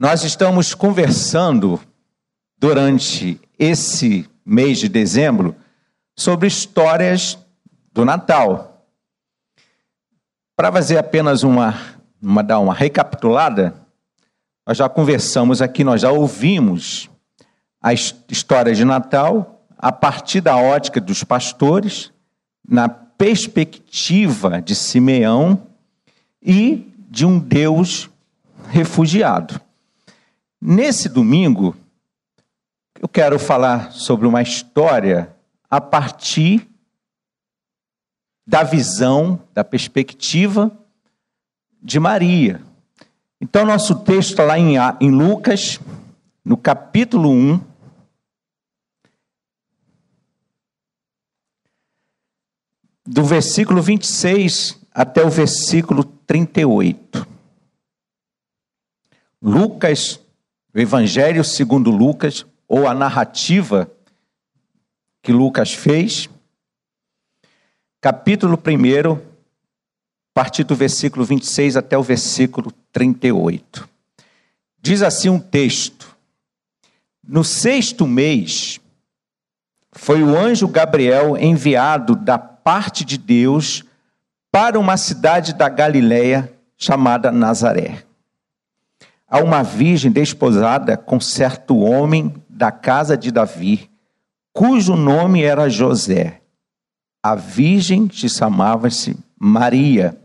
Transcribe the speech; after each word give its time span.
Nós 0.00 0.22
estamos 0.22 0.74
conversando 0.74 1.80
durante 2.56 3.40
esse 3.58 4.30
mês 4.46 4.78
de 4.78 4.88
dezembro 4.88 5.56
sobre 6.16 6.46
histórias 6.46 7.36
do 7.92 8.04
Natal. 8.04 8.86
Para 10.54 10.70
fazer 10.70 10.98
apenas 10.98 11.42
uma, 11.42 11.74
uma, 12.22 12.44
dar 12.44 12.60
uma 12.60 12.72
recapitulada, 12.72 13.74
nós 14.64 14.76
já 14.76 14.88
conversamos 14.88 15.60
aqui, 15.60 15.82
nós 15.82 16.02
já 16.02 16.12
ouvimos 16.12 17.10
a 17.82 17.92
história 17.92 18.72
de 18.76 18.84
Natal 18.84 19.64
a 19.76 19.90
partir 19.90 20.40
da 20.40 20.56
ótica 20.56 21.00
dos 21.00 21.24
pastores, 21.24 22.12
na 22.68 22.88
perspectiva 22.88 24.62
de 24.62 24.76
Simeão 24.76 25.60
e 26.40 26.88
de 27.10 27.26
um 27.26 27.36
Deus 27.40 28.08
refugiado. 28.70 29.60
Nesse 30.60 31.08
domingo, 31.08 31.76
eu 33.00 33.08
quero 33.08 33.38
falar 33.38 33.92
sobre 33.92 34.26
uma 34.26 34.42
história 34.42 35.32
a 35.70 35.80
partir 35.80 36.68
da 38.44 38.64
visão, 38.64 39.40
da 39.54 39.62
perspectiva 39.62 40.76
de 41.80 42.00
Maria. 42.00 42.60
Então, 43.40 43.64
nosso 43.64 44.00
texto 44.00 44.30
está 44.30 44.42
lá 44.42 44.58
em, 44.58 44.74
em 45.00 45.10
Lucas, 45.12 45.78
no 46.44 46.56
capítulo 46.56 47.30
1. 47.30 47.60
Do 53.06 53.24
versículo 53.24 53.80
26 53.80 54.84
até 54.92 55.24
o 55.24 55.30
versículo 55.30 56.02
38. 56.02 57.26
Lucas, 59.40 60.20
o 60.78 60.80
Evangelho 60.80 61.42
segundo 61.42 61.90
Lucas, 61.90 62.46
ou 62.68 62.86
a 62.86 62.94
narrativa 62.94 63.90
que 65.20 65.32
Lucas 65.32 65.74
fez, 65.74 66.30
capítulo 68.00 68.56
1, 68.56 69.12
a 69.12 69.18
partir 70.32 70.62
do 70.62 70.76
versículo 70.76 71.24
26 71.24 71.76
até 71.76 71.98
o 71.98 72.02
versículo 72.02 72.70
38. 72.92 73.88
Diz 74.80 75.02
assim 75.02 75.28
um 75.28 75.40
texto: 75.40 76.16
No 77.26 77.42
sexto 77.42 78.06
mês, 78.06 78.78
foi 79.90 80.22
o 80.22 80.38
anjo 80.38 80.68
Gabriel 80.68 81.36
enviado 81.36 82.14
da 82.14 82.38
parte 82.38 83.04
de 83.04 83.18
Deus 83.18 83.82
para 84.52 84.78
uma 84.78 84.96
cidade 84.96 85.54
da 85.54 85.68
Galiléia 85.68 86.52
chamada 86.76 87.32
Nazaré. 87.32 88.07
A 89.28 89.40
uma 89.40 89.62
virgem 89.62 90.10
desposada 90.10 90.96
com 90.96 91.20
certo 91.20 91.78
homem 91.78 92.34
da 92.48 92.72
casa 92.72 93.16
de 93.16 93.30
Davi, 93.30 93.90
cujo 94.52 94.96
nome 94.96 95.42
era 95.42 95.68
José. 95.68 96.40
A 97.22 97.34
virgem 97.34 98.08
se 98.10 98.28
chamava-se 98.28 99.16
Maria. 99.38 100.18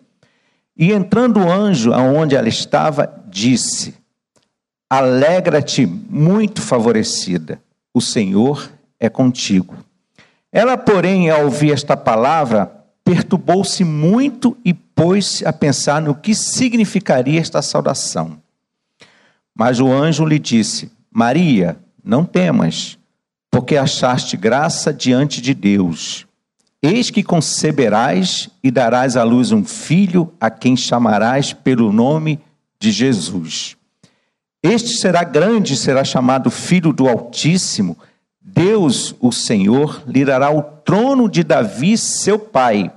E 0.78 0.92
entrando 0.92 1.42
o 1.42 1.52
anjo 1.52 1.92
aonde 1.92 2.36
ela 2.36 2.48
estava, 2.48 3.12
disse: 3.28 3.94
Alegra-te, 4.90 5.86
muito 5.86 6.62
favorecida, 6.62 7.62
o 7.94 8.00
Senhor 8.00 8.72
é 9.00 9.10
contigo. 9.10 9.76
Ela, 10.52 10.78
porém, 10.78 11.30
ao 11.30 11.46
ouvir 11.46 11.74
esta 11.74 11.98
palavra, 11.98 12.72
perturbou-se 13.04 13.84
muito 13.84 14.56
e 14.64 14.74
pôs-se 14.74 15.46
a 15.46 15.52
pensar 15.52 16.02
no 16.02 16.16
que 16.16 16.34
significaria 16.34 17.42
esta 17.42 17.62
saudação. 17.62 18.43
Mas 19.56 19.80
o 19.80 19.92
anjo 19.92 20.26
lhe 20.26 20.40
disse: 20.40 20.92
Maria, 21.12 21.78
não 22.04 22.26
temas, 22.26 22.98
porque 23.52 23.78
achaste 23.78 24.36
graça 24.36 24.94
diante 24.94 25.42
de 25.42 25.54
Deus. 25.54 26.26
Eis 26.82 27.10
que 27.10 27.24
conceberás 27.24 28.50
e 28.62 28.70
darás 28.70 29.16
à 29.16 29.24
luz 29.24 29.54
um 29.54 29.64
filho, 29.64 30.34
a 30.40 30.50
quem 30.50 30.76
chamarás 30.76 31.54
pelo 31.54 31.94
nome 31.94 32.42
de 32.78 32.92
Jesus. 32.92 33.78
Este 34.62 34.98
será 34.98 35.24
grande, 35.24 35.78
será 35.78 36.04
chamado 36.04 36.50
Filho 36.50 36.92
do 36.92 37.08
Altíssimo. 37.08 37.98
Deus, 38.42 39.16
o 39.22 39.32
Senhor, 39.32 40.04
lhe 40.06 40.26
dará 40.26 40.52
o 40.52 40.62
trono 40.62 41.30
de 41.30 41.44
Davi, 41.44 41.98
seu 41.98 42.38
pai. 42.38 42.92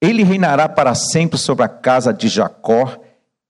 Ele 0.00 0.22
reinará 0.22 0.68
para 0.68 0.94
sempre 0.94 1.38
sobre 1.38 1.64
a 1.64 1.68
casa 1.68 2.12
de 2.12 2.28
Jacó, 2.28 3.00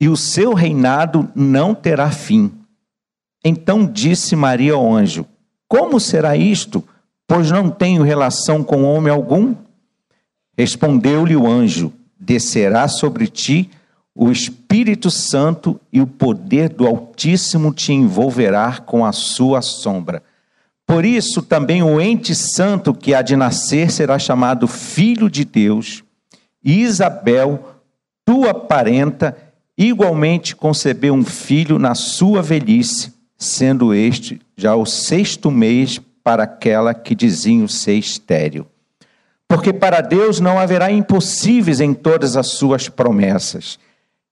e 0.02 0.08
o 0.08 0.16
seu 0.16 0.52
reinado 0.52 1.30
não 1.32 1.76
terá 1.76 2.10
fim. 2.10 2.50
Então 3.44 3.86
disse 3.86 4.34
Maria 4.34 4.72
ao 4.72 4.92
anjo: 4.92 5.24
Como 5.68 6.00
será 6.00 6.36
isto? 6.36 6.82
Pois 7.24 7.52
não 7.52 7.70
tenho 7.70 8.02
relação 8.02 8.64
com 8.64 8.82
homem 8.82 9.12
algum. 9.12 9.54
Respondeu-lhe 10.58 11.36
o 11.36 11.46
anjo: 11.46 11.92
Descerá 12.18 12.88
sobre 12.88 13.28
ti 13.28 13.70
o 14.12 14.32
Espírito 14.32 15.08
Santo 15.08 15.80
e 15.92 16.00
o 16.00 16.06
poder 16.08 16.70
do 16.70 16.84
Altíssimo 16.84 17.72
te 17.72 17.92
envolverá 17.92 18.78
com 18.78 19.06
a 19.06 19.12
sua 19.12 19.62
sombra. 19.62 20.20
Por 20.84 21.04
isso 21.04 21.42
também 21.42 21.80
o 21.80 22.00
ente 22.00 22.34
santo 22.34 22.92
que 22.92 23.14
há 23.14 23.22
de 23.22 23.36
nascer 23.36 23.88
será 23.88 24.18
chamado 24.18 24.66
Filho 24.66 25.30
de 25.30 25.44
Deus. 25.44 26.02
Isabel, 26.60 27.76
tua 28.24 28.52
parenta, 28.52 29.36
igualmente 29.77 30.55
concebeu 30.55 31.15
um 31.15 31.25
filho 31.25 31.78
na 31.78 31.94
sua 31.94 32.43
velhice 32.43 33.12
sendo 33.43 33.93
este 33.93 34.41
já 34.56 34.75
o 34.75 34.87
sexto 34.87 35.50
mês 35.50 36.00
para 36.22 36.44
aquela 36.44 36.94
que 36.94 37.15
diziam 37.15 37.66
ser 37.66 37.94
estéril. 37.94 38.66
Porque 39.49 39.72
para 39.72 40.00
Deus 40.00 40.41
não 40.41 40.59
haverá 40.59 40.91
impossíveis 40.91 41.81
em 41.81 41.93
todas 41.93 42.37
as 42.37 42.49
suas 42.49 42.88
promessas. 42.88 43.78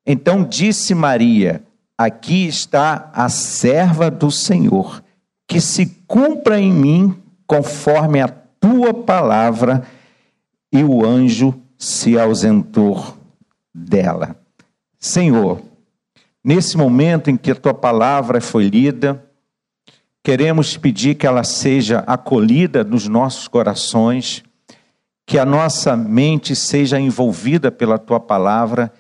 Então 0.07 0.45
disse 0.45 0.95
Maria: 0.95 1.63
Aqui 1.99 2.47
está 2.47 3.11
a 3.13 3.29
serva 3.29 4.11
do 4.11 4.31
Senhor, 4.31 5.03
que 5.47 5.61
se 5.61 5.87
cumpra 6.07 6.59
em 6.59 6.73
mim 6.73 7.17
conforme 7.47 8.21
a 8.21 8.29
tua 8.29 8.95
palavra. 8.95 9.83
E 10.73 10.85
o 10.85 11.05
anjo 11.05 11.53
se 11.77 12.17
ausentou 12.17 13.17
dela. 13.75 14.40
Senhor, 15.01 15.63
Nesse 16.43 16.77
momento 16.77 17.31
em 17.31 17.37
que 17.37 17.51
a 17.51 17.55
tua 17.55 17.75
palavra 17.75 18.41
foi 18.41 18.69
lida, 18.69 19.23
queremos 20.23 20.77
pedir 20.77 21.15
que 21.15 21.27
ela 21.27 21.45
seja 21.45 21.99
acolhida 22.07 22.83
nos 22.83 23.07
nossos 23.07 23.47
corações, 23.47 24.43
que 25.27 25.39
a 25.39 25.45
nossa 25.45 25.95
mente 25.95 26.57
seja 26.57 26.99
envolvida 26.99 27.71
pela 27.71 27.99
tua 27.99 28.19
palavra 28.19 28.91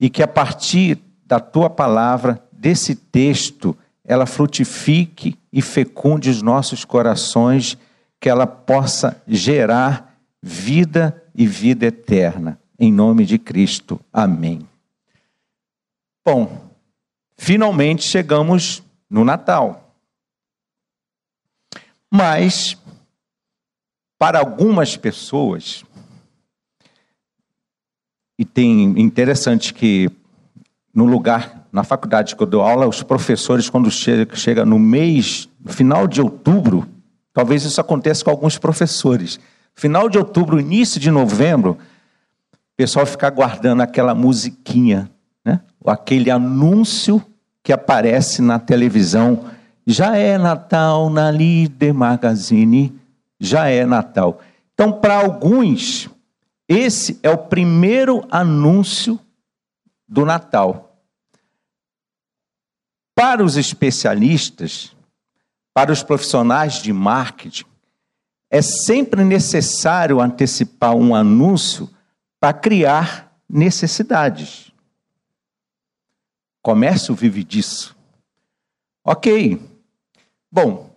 e 0.00 0.08
que 0.08 0.22
a 0.22 0.28
partir 0.28 0.98
da 1.26 1.38
tua 1.38 1.68
palavra, 1.68 2.42
desse 2.50 2.94
texto, 2.94 3.76
ela 4.04 4.26
frutifique 4.26 5.38
e 5.52 5.60
fecunde 5.60 6.30
os 6.30 6.40
nossos 6.40 6.84
corações, 6.84 7.76
que 8.18 8.28
ela 8.28 8.46
possa 8.46 9.22
gerar 9.28 10.16
vida 10.42 11.22
e 11.34 11.46
vida 11.46 11.86
eterna. 11.86 12.58
Em 12.78 12.90
nome 12.90 13.24
de 13.24 13.38
Cristo. 13.38 14.00
Amém. 14.12 14.69
Bom, 16.32 16.70
finalmente 17.36 18.04
chegamos 18.04 18.84
no 19.10 19.24
Natal. 19.24 19.96
Mas, 22.08 22.76
para 24.16 24.38
algumas 24.38 24.96
pessoas, 24.96 25.84
e 28.38 28.44
tem 28.44 28.96
interessante 28.96 29.74
que 29.74 30.08
no 30.94 31.04
lugar, 31.04 31.66
na 31.72 31.82
faculdade 31.82 32.36
que 32.36 32.42
eu 32.44 32.46
dou 32.46 32.62
aula, 32.62 32.86
os 32.86 33.02
professores, 33.02 33.68
quando 33.68 33.90
chega, 33.90 34.36
chega 34.36 34.64
no 34.64 34.78
mês, 34.78 35.48
no 35.58 35.72
final 35.72 36.06
de 36.06 36.20
outubro, 36.20 36.88
talvez 37.32 37.64
isso 37.64 37.80
aconteça 37.80 38.24
com 38.24 38.30
alguns 38.30 38.56
professores. 38.56 39.40
Final 39.74 40.08
de 40.08 40.16
outubro, 40.16 40.60
início 40.60 41.00
de 41.00 41.10
novembro, 41.10 41.76
o 42.52 42.76
pessoal 42.76 43.04
fica 43.04 43.26
aguardando 43.26 43.82
aquela 43.82 44.14
musiquinha, 44.14 45.10
aquele 45.88 46.30
anúncio 46.30 47.24
que 47.62 47.72
aparece 47.72 48.42
na 48.42 48.58
televisão. 48.58 49.50
Já 49.86 50.16
é 50.16 50.36
Natal 50.36 51.08
na 51.08 51.30
Líder 51.30 51.94
Magazine, 51.94 52.98
já 53.38 53.68
é 53.68 53.86
Natal. 53.86 54.40
Então, 54.74 54.92
para 54.92 55.16
alguns, 55.16 56.10
esse 56.68 57.18
é 57.22 57.30
o 57.30 57.38
primeiro 57.38 58.26
anúncio 58.30 59.18
do 60.06 60.24
Natal. 60.24 61.02
Para 63.14 63.44
os 63.44 63.56
especialistas, 63.56 64.94
para 65.74 65.92
os 65.92 66.02
profissionais 66.02 66.82
de 66.82 66.92
marketing, 66.92 67.64
é 68.50 68.60
sempre 68.60 69.24
necessário 69.24 70.20
antecipar 70.20 70.94
um 70.94 71.14
anúncio 71.14 71.88
para 72.40 72.52
criar 72.52 73.32
necessidades. 73.48 74.69
Comércio 76.62 77.14
vive 77.14 77.42
disso. 77.42 77.96
Ok. 79.04 79.60
Bom, 80.52 80.90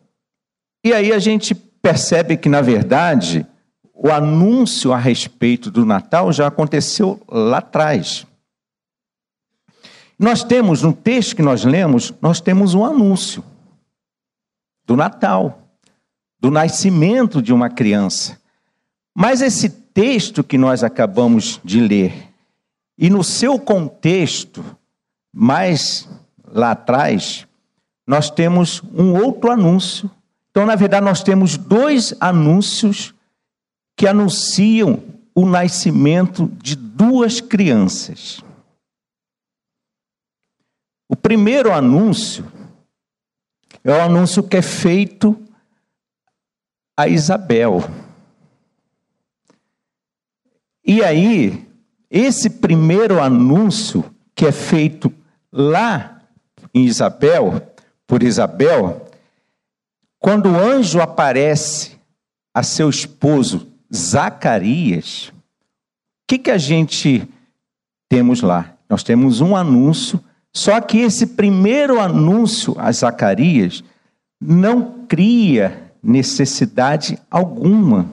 e 0.84 0.94
aí 0.94 1.14
a 1.14 1.20
gente 1.20 1.56
percebe 1.56 2.36
que, 2.38 2.50
na 2.50 2.62
verdade, 2.62 3.46
o 3.94 4.12
anúncio 4.12 4.92
a 4.92 4.98
respeito 4.98 5.72
do 5.72 5.86
Natal 5.86 6.32
já 6.34 6.48
aconteceu 6.48 7.22
lá 7.30 7.60
atrás. 7.60 8.26
Nós 10.18 10.44
temos, 10.44 10.82
no 10.82 10.94
texto 10.94 11.36
que 11.36 11.42
nós 11.42 11.64
lemos, 11.64 12.14
nós 12.22 12.42
temos 12.42 12.74
um 12.74 12.86
anúncio 12.86 13.44
do 14.86 14.96
Natal, 14.96 15.70
do 16.40 16.52
nascimento 16.52 17.42
de 17.42 17.54
uma 17.54 17.70
criança. 17.70 18.40
Mas 19.16 19.42
esse 19.42 19.70
texto 19.70 20.44
que 20.44 20.58
nós 20.58 20.84
acabamos 20.84 21.60
de 21.64 21.80
ler, 21.80 22.30
e 22.98 23.10
no 23.10 23.24
seu 23.24 23.60
contexto, 23.60 24.64
mais 25.34 26.08
lá 26.46 26.72
atrás, 26.72 27.48
nós 28.06 28.30
temos 28.30 28.84
um 28.94 29.16
outro 29.16 29.50
anúncio. 29.50 30.12
Então, 30.52 30.66
na 30.66 30.76
verdade, 30.76 31.04
nós 31.04 31.24
temos 31.24 31.58
dois 31.58 32.14
anúncios 32.20 33.16
que 33.98 34.06
anunciam 34.06 35.04
o 35.34 35.48
nascimento 35.48 36.48
de 36.62 36.76
duas 36.76 37.42
crianças. 37.42 38.42
O 41.10 41.16
primeiro 41.16 41.74
anúncio 41.74 42.46
é 43.84 43.92
o 43.92 44.02
anúncio 44.02 44.44
que 44.44 44.58
é 44.58 44.62
feito 44.62 45.40
a 46.96 47.08
Isabel. 47.08 47.82
E 50.86 51.04
aí, 51.04 51.68
esse 52.10 52.50
primeiro 52.50 53.22
anúncio 53.22 54.04
que 54.36 54.46
é 54.46 54.52
feito 54.52 55.14
lá 55.54 56.20
em 56.74 56.86
Isabel, 56.86 57.62
por 58.08 58.24
Isabel, 58.24 59.08
quando 60.20 60.50
o 60.50 60.58
anjo 60.58 61.00
aparece 61.00 61.92
a 62.52 62.64
seu 62.64 62.90
esposo 62.90 63.68
Zacarias, 63.94 65.28
o 65.28 65.34
que, 66.28 66.40
que 66.40 66.52
a 66.52 66.58
gente 66.58 67.28
temos 68.10 68.42
lá? 68.42 68.76
Nós 68.90 69.04
temos 69.04 69.42
um 69.42 69.56
anúncio, 69.56 70.20
só 70.52 70.82
que 70.82 71.00
esse 71.00 71.28
primeiro 71.28 72.00
anúncio 72.00 72.76
a 72.80 72.92
Zacarias 72.92 73.84
não 74.42 75.06
cria 75.08 75.92
necessidade 76.02 77.20
alguma, 77.30 78.10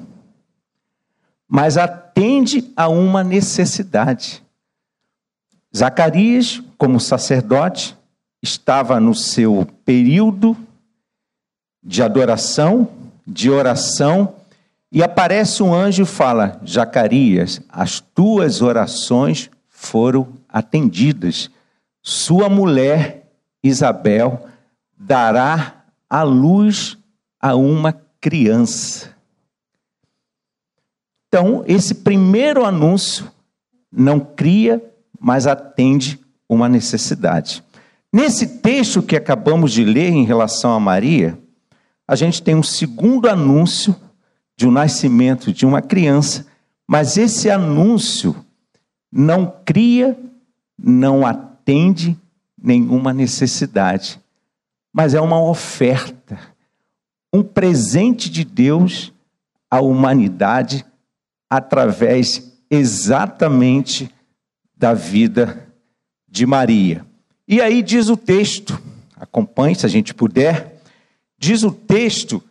mas 1.48 1.78
atende 1.78 2.70
a 2.76 2.88
uma 2.88 3.24
necessidade. 3.24 4.42
Zacarias, 5.76 6.62
como 6.76 6.98
sacerdote, 6.98 7.96
estava 8.42 8.98
no 8.98 9.14
seu 9.14 9.66
período 9.84 10.56
de 11.82 12.02
adoração, 12.02 12.88
de 13.26 13.50
oração, 13.50 14.34
e 14.92 15.02
aparece 15.02 15.62
um 15.62 15.72
anjo 15.72 16.02
e 16.02 16.06
fala: 16.06 16.60
Zacarias, 16.66 17.60
as 17.68 18.00
tuas 18.00 18.60
orações 18.60 19.48
foram 19.68 20.28
atendidas. 20.48 21.48
Sua 22.02 22.48
mulher, 22.48 23.30
Isabel, 23.62 24.46
dará 24.98 25.84
a 26.08 26.22
luz 26.22 26.98
a 27.40 27.54
uma 27.54 27.92
criança. 28.20 29.14
Então, 31.28 31.62
esse 31.66 31.94
primeiro 31.94 32.64
anúncio 32.64 33.30
não 33.92 34.18
cria, 34.18 34.82
mas 35.20 35.46
atende 35.46 36.18
uma 36.48 36.68
necessidade. 36.68 37.62
Nesse 38.12 38.58
texto 38.58 39.02
que 39.02 39.14
acabamos 39.14 39.72
de 39.72 39.84
ler 39.84 40.08
em 40.08 40.24
relação 40.24 40.72
a 40.72 40.80
Maria, 40.80 41.38
a 42.08 42.16
gente 42.16 42.42
tem 42.42 42.56
um 42.56 42.62
segundo 42.62 43.28
anúncio 43.28 43.94
de 44.56 44.66
um 44.66 44.70
nascimento 44.70 45.52
de 45.52 45.64
uma 45.64 45.80
criança, 45.80 46.46
mas 46.88 47.16
esse 47.16 47.48
anúncio 47.50 48.34
não 49.12 49.54
cria, 49.64 50.18
não 50.76 51.24
atende 51.24 52.18
nenhuma 52.60 53.12
necessidade, 53.12 54.20
mas 54.92 55.14
é 55.14 55.20
uma 55.20 55.40
oferta, 55.40 56.38
um 57.32 57.42
presente 57.42 58.28
de 58.28 58.44
Deus 58.44 59.12
à 59.70 59.80
humanidade 59.80 60.84
através 61.48 62.60
exatamente 62.70 64.12
da 64.80 64.94
vida 64.94 65.68
de 66.26 66.46
Maria. 66.46 67.04
E 67.46 67.60
aí 67.60 67.82
diz 67.82 68.08
o 68.08 68.16
texto, 68.16 68.80
acompanhe 69.14 69.74
se 69.74 69.84
a 69.84 69.88
gente 69.90 70.14
puder, 70.14 70.80
diz 71.38 71.62
o 71.62 71.70
texto 71.70 72.42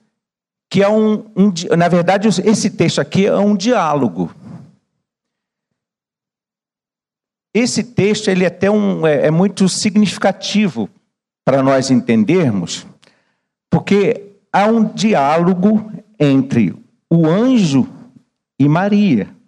que 0.69 0.83
é 0.83 0.87
um, 0.87 1.25
um, 1.35 1.51
na 1.75 1.87
verdade 1.87 2.27
esse 2.27 2.69
texto 2.69 3.01
aqui 3.01 3.25
é 3.25 3.35
um 3.35 3.55
diálogo. 3.55 4.31
Esse 7.51 7.83
texto 7.83 8.29
ele 8.29 8.43
é 8.43 8.47
até 8.47 8.69
um, 8.69 9.07
é, 9.07 9.25
é 9.25 9.31
muito 9.31 9.67
significativo 9.67 10.87
para 11.43 11.63
nós 11.63 11.89
entendermos, 11.89 12.85
porque 13.71 14.35
há 14.53 14.67
um 14.67 14.83
diálogo 14.83 15.91
entre 16.19 16.75
o 17.09 17.25
anjo 17.25 17.89
e 18.59 18.69
Maria. 18.69 19.38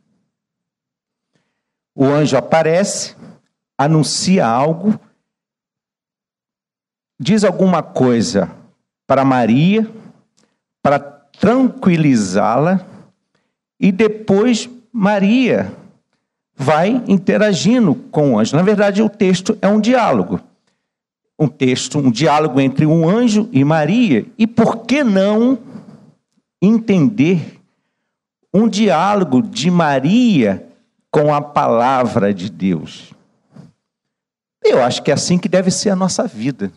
O 2.01 2.06
anjo 2.06 2.36
aparece, 2.36 3.15
anuncia 3.77 4.48
algo 4.48 5.00
diz 7.21 7.44
alguma 7.44 7.83
coisa 7.83 8.50
para 9.06 9.24
Maria, 9.24 9.88
para 10.81 10.98
tranquilizá-la, 11.00 12.83
e 13.80 13.92
depois 13.92 14.68
Maria 14.92 15.71
vai 16.56 17.03
interagindo 17.07 17.94
com 17.94 18.33
o 18.33 18.39
anjo. 18.39 18.56
Na 18.56 18.63
verdade, 18.63 19.03
o 19.03 19.09
texto 19.09 19.56
é 19.62 19.68
um 19.68 19.80
diálogo. 19.80 20.39
Um 21.38 21.48
texto, 21.48 22.00
um 22.00 22.09
diálogo 22.09 22.59
entre 22.59 22.88
um 22.88 23.07
anjo 23.07 23.48
e 23.51 23.63
Maria. 23.63 24.25
E 24.36 24.48
por 24.48 24.86
que 24.86 25.03
não 25.03 25.59
entender 26.59 27.59
um 28.51 28.68
diálogo 28.68 29.44
de 29.44 29.69
Maria 29.69 30.70
com 31.11 31.33
a 31.33 31.41
palavra 31.41 32.33
de 32.33 32.49
Deus? 32.49 33.13
Eu 34.63 34.81
acho 34.81 35.03
que 35.03 35.11
é 35.11 35.13
assim 35.13 35.37
que 35.37 35.49
deve 35.49 35.69
ser 35.69 35.89
a 35.89 35.95
nossa 35.95 36.25
vida. 36.25 36.71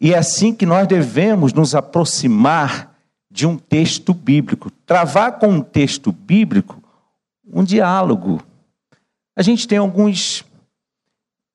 E 0.00 0.12
é 0.12 0.18
assim 0.18 0.52
que 0.52 0.66
nós 0.66 0.86
devemos 0.86 1.52
nos 1.52 1.74
aproximar 1.74 2.94
de 3.30 3.46
um 3.46 3.56
texto 3.56 4.12
bíblico, 4.12 4.70
travar 4.84 5.38
com 5.38 5.48
um 5.48 5.60
texto 5.62 6.10
bíblico 6.10 6.82
um 7.50 7.64
diálogo. 7.64 8.42
A 9.36 9.42
gente 9.42 9.66
tem 9.66 9.78
alguns 9.78 10.44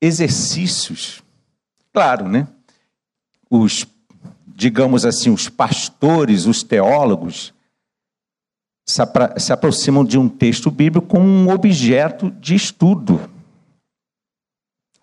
exercícios, 0.01 1.21
claro, 1.91 2.27
né? 2.27 2.47
Os, 3.49 3.85
digamos 4.47 5.05
assim, 5.05 5.29
os 5.29 5.49
pastores, 5.49 6.45
os 6.45 6.63
teólogos, 6.63 7.53
se, 8.85 9.01
apro 9.01 9.39
se 9.39 9.53
aproximam 9.53 10.03
de 10.03 10.17
um 10.17 10.27
texto 10.29 10.69
bíblico 10.71 11.07
como 11.07 11.25
um 11.25 11.49
objeto 11.49 12.31
de 12.31 12.55
estudo. 12.55 13.19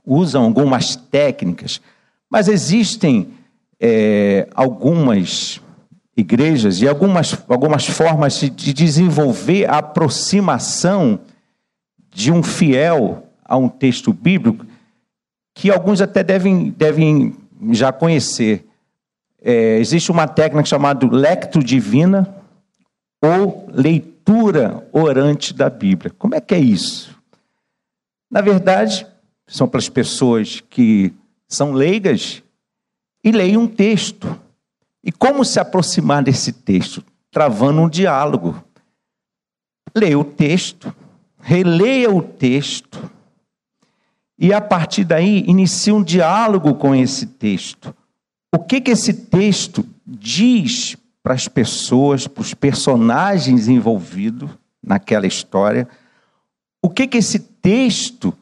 Usam 0.04 0.44
algumas 0.44 0.96
técnicas 0.96 1.80
mas 2.30 2.46
existem 2.46 3.32
é, 3.80 4.48
algumas 4.54 5.60
igrejas 6.16 6.80
e 6.80 6.86
algumas, 6.86 7.36
algumas 7.48 7.86
formas 7.86 8.38
de 8.38 8.72
desenvolver 8.72 9.68
a 9.68 9.78
aproximação 9.78 11.18
de 12.08 12.30
um 12.30 12.42
fiel 12.42 13.26
a 13.44 13.56
um 13.56 13.68
texto 13.68 14.12
bíblico 14.12 14.64
que 15.54 15.70
alguns 15.70 16.00
até 16.00 16.22
devem, 16.22 16.70
devem 16.70 17.34
já 17.72 17.90
conhecer. 17.90 18.64
É, 19.42 19.78
existe 19.78 20.12
uma 20.12 20.28
técnica 20.28 20.66
chamada 20.66 21.06
lecto 21.10 21.58
divina 21.58 22.36
ou 23.20 23.68
leitura 23.72 24.88
orante 24.92 25.52
da 25.52 25.68
Bíblia. 25.68 26.12
Como 26.18 26.34
é 26.34 26.40
que 26.40 26.54
é 26.54 26.58
isso? 26.58 27.18
Na 28.30 28.40
verdade, 28.40 29.06
são 29.46 29.68
para 29.68 29.78
as 29.78 29.88
pessoas 29.88 30.60
que 30.60 31.12
são 31.48 31.72
leigas 31.72 32.42
e 33.22 33.32
leem 33.32 33.56
um 33.56 33.66
texto. 33.66 34.38
E 35.02 35.10
como 35.10 35.44
se 35.44 35.58
aproximar 35.58 36.22
desse 36.22 36.52
texto? 36.52 37.04
Travando 37.30 37.80
um 37.80 37.88
diálogo. 37.88 38.62
Leia 39.94 40.18
o 40.18 40.24
texto, 40.24 40.94
releia 41.40 42.10
o 42.10 42.22
texto, 42.22 43.10
e 44.40 44.54
a 44.54 44.60
partir 44.60 45.04
daí 45.04 45.44
inicie 45.46 45.92
um 45.92 46.02
diálogo 46.02 46.74
com 46.74 46.94
esse 46.94 47.26
texto. 47.26 47.94
O 48.54 48.58
que, 48.58 48.80
que 48.80 48.90
esse 48.90 49.12
texto 49.12 49.86
diz 50.06 50.96
para 51.22 51.34
as 51.34 51.48
pessoas, 51.48 52.26
para 52.26 52.42
os 52.42 52.54
personagens 52.54 53.68
envolvidos 53.68 54.50
naquela 54.82 55.26
história? 55.26 55.88
O 56.82 56.88
que, 56.88 57.06
que 57.06 57.18
esse 57.18 57.38
texto 57.38 58.34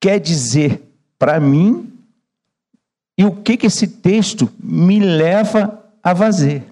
quer 0.00 0.18
dizer 0.18 0.82
para 1.18 1.38
mim 1.38 1.92
e 3.16 3.24
o 3.24 3.36
que, 3.36 3.58
que 3.58 3.66
esse 3.66 3.86
texto 3.86 4.50
me 4.58 4.98
leva 4.98 5.84
a 6.02 6.16
fazer. 6.16 6.64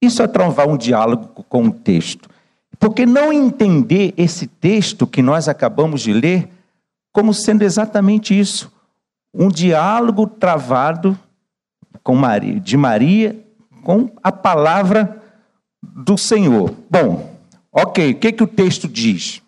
Isso 0.00 0.22
é 0.22 0.28
travar 0.28 0.68
um 0.68 0.76
diálogo 0.76 1.44
com 1.48 1.66
o 1.66 1.72
texto. 1.72 2.30
Porque 2.78 3.04
não 3.04 3.32
entender 3.32 4.14
esse 4.16 4.46
texto 4.46 5.08
que 5.08 5.20
nós 5.20 5.48
acabamos 5.48 6.00
de 6.00 6.12
ler 6.12 6.48
como 7.12 7.34
sendo 7.34 7.62
exatamente 7.62 8.38
isso, 8.38 8.72
um 9.34 9.48
diálogo 9.48 10.28
travado 10.28 11.18
com 12.04 12.14
Maria, 12.14 12.60
de 12.60 12.76
Maria 12.76 13.36
com 13.82 14.10
a 14.22 14.30
palavra 14.32 15.22
do 15.82 16.16
Senhor. 16.16 16.74
Bom, 16.88 17.36
ok, 17.72 18.12
o 18.12 18.18
que, 18.18 18.32
que 18.32 18.42
o 18.42 18.46
texto 18.46 18.88
diz? 18.88 19.42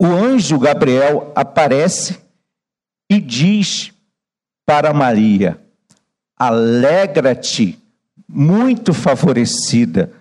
O 0.00 0.06
anjo 0.06 0.58
Gabriel 0.58 1.32
aparece 1.34 2.20
e 3.08 3.20
diz 3.20 3.92
para 4.66 4.92
Maria: 4.92 5.60
Alegra-te, 6.36 7.78
muito 8.28 8.92
favorecida, 8.92 10.12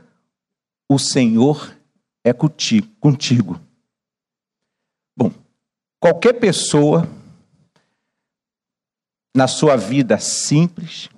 o 0.87 0.99
Senhor 0.99 1.75
é 2.23 2.33
contigo. 2.33 3.59
Bom, 5.17 5.31
qualquer 5.99 6.33
pessoa 6.33 7.07
na 9.35 9.47
sua 9.47 9.75
vida 9.75 10.19
simples 10.19 11.09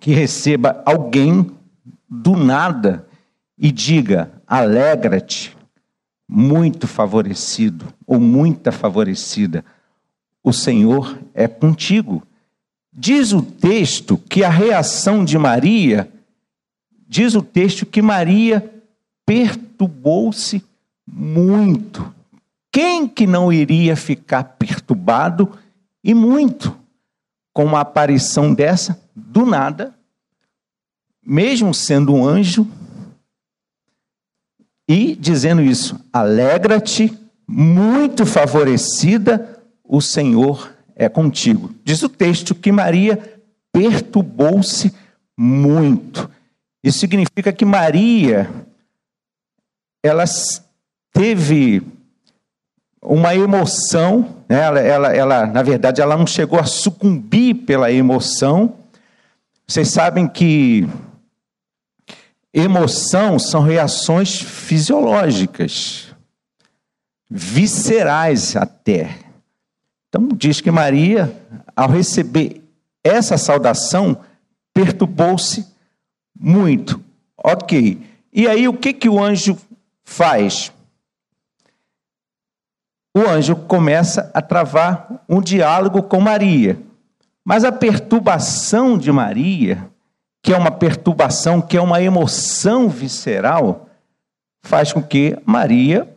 que 0.00 0.12
receba 0.12 0.82
alguém 0.84 1.50
do 2.08 2.36
nada 2.36 3.06
e 3.58 3.70
diga: 3.72 4.30
alegra-te, 4.46 5.56
muito 6.28 6.86
favorecido 6.86 7.86
ou 8.06 8.20
muita 8.20 8.72
favorecida, 8.72 9.64
o 10.42 10.52
Senhor 10.52 11.18
é 11.34 11.46
contigo. 11.48 12.22
Diz 12.92 13.32
o 13.32 13.42
texto 13.42 14.16
que 14.16 14.42
a 14.42 14.48
reação 14.48 15.24
de 15.24 15.36
Maria, 15.36 16.10
diz 17.06 17.34
o 17.34 17.42
texto 17.42 17.84
que 17.84 18.00
Maria 18.00 18.72
perturbou-se 19.24 20.64
muito. 21.06 22.14
Quem 22.72 23.06
que 23.08 23.26
não 23.26 23.52
iria 23.52 23.96
ficar 23.96 24.44
perturbado 24.44 25.50
e 26.02 26.14
muito 26.14 26.76
com 27.52 27.64
uma 27.64 27.80
aparição 27.80 28.52
dessa 28.52 29.00
do 29.16 29.46
nada, 29.46 29.94
mesmo 31.24 31.72
sendo 31.72 32.14
um 32.14 32.24
anjo, 32.26 32.68
e 34.86 35.16
dizendo 35.16 35.62
isso: 35.62 35.98
alegra-te, 36.12 37.12
muito 37.48 38.26
favorecida, 38.26 39.58
o 39.82 40.00
Senhor 40.00 40.72
é 40.94 41.08
contigo. 41.08 41.74
Diz 41.82 42.02
o 42.02 42.08
texto 42.08 42.54
que 42.54 42.70
Maria 42.70 43.40
perturbou-se 43.72 44.92
muito. 45.36 46.30
Isso 46.84 46.98
significa 46.98 47.52
que 47.52 47.64
Maria 47.64 48.48
ela 50.02 50.24
teve 51.12 51.82
uma 53.02 53.34
emoção, 53.34 54.36
né? 54.48 54.60
ela, 54.60 54.80
ela, 54.80 55.14
ela, 55.14 55.46
na 55.46 55.62
verdade, 55.62 56.00
ela 56.00 56.16
não 56.16 56.26
chegou 56.26 56.58
a 56.58 56.64
sucumbir 56.64 57.54
pela 57.66 57.90
emoção. 57.90 58.74
Vocês 59.66 59.88
sabem 59.88 60.28
que 60.28 60.86
emoção 62.52 63.38
são 63.38 63.62
reações 63.62 64.40
fisiológicas, 64.40 66.14
viscerais 67.28 68.56
até. 68.56 69.18
Então, 70.08 70.28
diz 70.28 70.60
que 70.60 70.70
Maria, 70.70 71.34
ao 71.74 71.88
receber 71.88 72.62
essa 73.02 73.36
saudação, 73.36 74.18
perturbou-se 74.72 75.66
muito. 76.38 77.02
Ok. 77.36 78.00
E 78.32 78.46
aí, 78.46 78.68
o 78.68 78.74
que, 78.74 78.92
que 78.92 79.08
o 79.08 79.22
anjo 79.22 79.58
faz? 80.04 80.72
o 83.16 83.26
anjo 83.26 83.56
começa 83.56 84.30
a 84.34 84.42
travar 84.42 85.24
um 85.26 85.40
diálogo 85.40 86.02
com 86.02 86.20
Maria. 86.20 86.78
Mas 87.48 87.62
a 87.62 87.70
perturbação 87.70 88.98
de 88.98 89.12
Maria, 89.12 89.88
que 90.42 90.52
é 90.52 90.58
uma 90.58 90.72
perturbação, 90.72 91.62
que 91.62 91.76
é 91.76 91.80
uma 91.80 92.02
emoção 92.02 92.88
visceral, 92.88 93.88
faz 94.64 94.92
com 94.92 95.00
que 95.00 95.38
Maria 95.46 96.12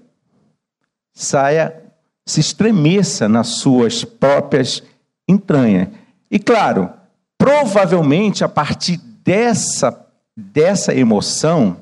saia, 1.14 1.84
se 2.26 2.40
estremeça 2.40 3.30
nas 3.30 3.48
suas 3.48 4.04
próprias 4.04 4.82
entranhas. 5.28 5.90
E 6.32 6.40
claro, 6.40 6.92
provavelmente 7.38 8.44
a 8.44 8.50
partir 8.50 8.98
dessa, 8.98 10.08
dessa 10.36 10.96
emoção, 10.96 11.78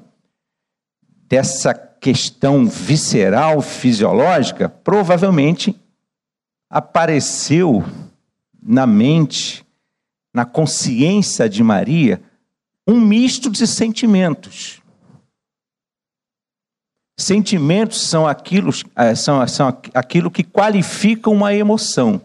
dessa 1.25 1.73
questão 1.73 2.65
visceral, 2.65 3.61
fisiológica, 3.61 4.67
provavelmente 4.67 5.73
apareceu 6.69 7.85
na 8.67 8.85
mente, 8.85 9.65
na 10.33 10.43
consciência 10.43 11.47
de 11.47 11.63
Maria, 11.63 12.21
um 12.85 12.99
misto 12.99 13.49
de 13.49 13.65
sentimentos. 13.65 14.81
Sentimentos 17.17 18.01
são 18.01 18.27
aquilo, 18.27 18.71
eh, 18.95 19.15
são, 19.15 19.47
são 19.47 19.67
aquilo 19.93 20.29
que 20.29 20.43
qualifica 20.43 21.29
uma 21.29 21.53
emoção. 21.53 22.21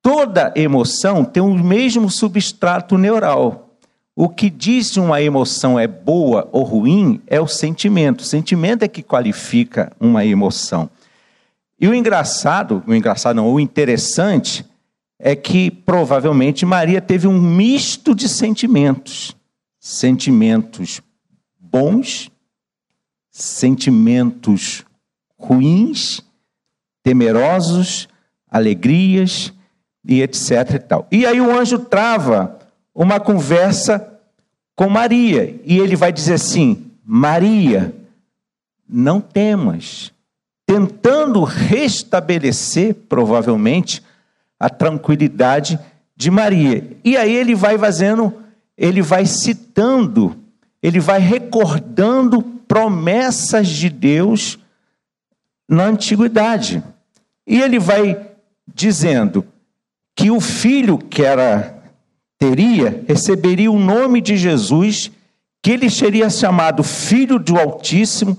Toda 0.00 0.52
emoção 0.56 1.24
tem 1.24 1.42
o 1.42 1.52
mesmo 1.52 2.08
substrato 2.08 2.96
neural. 2.96 3.76
O 4.16 4.28
que 4.28 4.48
diz 4.48 4.88
se 4.88 5.00
uma 5.00 5.20
emoção 5.20 5.78
é 5.78 5.86
boa 5.86 6.48
ou 6.50 6.62
ruim 6.62 7.20
é 7.26 7.40
o 7.40 7.46
sentimento. 7.46 8.20
O 8.20 8.24
sentimento 8.24 8.84
é 8.84 8.88
que 8.88 9.02
qualifica 9.02 9.92
uma 10.00 10.24
emoção. 10.24 10.88
E 11.78 11.86
o 11.86 11.94
engraçado, 11.94 12.82
o 12.86 12.94
engraçado 12.94 13.36
não, 13.36 13.52
o 13.52 13.60
interessante 13.60 14.64
é 15.18 15.34
que 15.34 15.70
provavelmente 15.70 16.64
Maria 16.64 17.00
teve 17.00 17.26
um 17.26 17.40
misto 17.40 18.14
de 18.14 18.28
sentimentos. 18.28 19.36
Sentimentos 19.80 21.00
bons, 21.58 22.30
sentimentos 23.30 24.84
ruins, 25.38 26.22
temerosos, 27.02 28.08
alegrias 28.50 29.52
e 30.04 30.22
etc 30.22 30.74
e 30.74 30.78
tal. 30.78 31.06
E 31.10 31.26
aí 31.26 31.40
o 31.40 31.56
anjo 31.56 31.78
trava 31.78 32.58
uma 32.94 33.20
conversa 33.20 34.18
com 34.74 34.88
Maria. 34.88 35.60
E 35.64 35.78
ele 35.78 35.96
vai 35.96 36.12
dizer 36.12 36.34
assim: 36.34 36.90
Maria, 37.04 37.94
não 38.88 39.20
temas. 39.20 40.12
Tentando 40.66 41.42
restabelecer, 41.44 42.94
provavelmente, 43.08 44.02
a 44.58 44.68
tranquilidade 44.68 45.78
de 46.16 46.30
Maria. 46.30 46.96
E 47.04 47.16
aí 47.16 47.34
ele 47.34 47.54
vai 47.54 47.78
fazendo, 47.78 48.34
ele 48.76 49.00
vai 49.02 49.24
citando, 49.24 50.36
ele 50.82 51.00
vai 51.00 51.20
recordando 51.20 52.42
promessas 52.42 53.68
de 53.68 53.88
Deus 53.88 54.58
na 55.68 55.84
antiguidade. 55.84 56.82
E 57.46 57.60
ele 57.60 57.78
vai 57.78 58.28
dizendo 58.74 59.44
que 60.14 60.30
o 60.30 60.40
filho 60.40 60.98
que 60.98 61.22
era 61.22 61.78
teria, 62.38 63.04
receberia 63.06 63.70
o 63.70 63.78
nome 63.78 64.20
de 64.20 64.36
Jesus, 64.36 65.10
que 65.62 65.72
ele 65.72 65.90
seria 65.90 66.30
chamado 66.30 66.82
Filho 66.82 67.38
do 67.38 67.58
Altíssimo, 67.58 68.38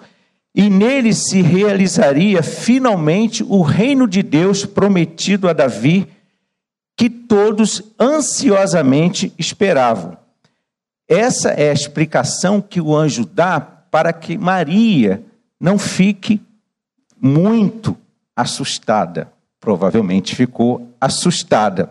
e 0.54 0.70
nele 0.70 1.14
se 1.14 1.42
realizaria 1.42 2.42
finalmente 2.42 3.44
o 3.44 3.62
reino 3.62 4.08
de 4.08 4.24
Deus 4.24 4.66
prometido 4.66 5.48
a 5.48 5.54
Davi, 5.54 6.08
que 6.98 7.10
todos 7.10 7.84
ansiosamente 8.00 9.34
esperavam. 9.38 10.18
Essa 11.08 11.50
é 11.50 11.70
a 11.70 11.74
explicação 11.74 12.62
que 12.62 12.82
o 12.82 12.96
anjo 12.96 13.26
dá 13.26 13.60
para 13.60 14.12
que 14.12 14.38
Maria 14.38 15.24
não 15.60 15.80
fique 15.80 16.42
muito 17.20 17.98
assustada. 18.36 19.32
Provavelmente 19.60 20.36
ficou 20.36 20.94
assustada. 21.00 21.90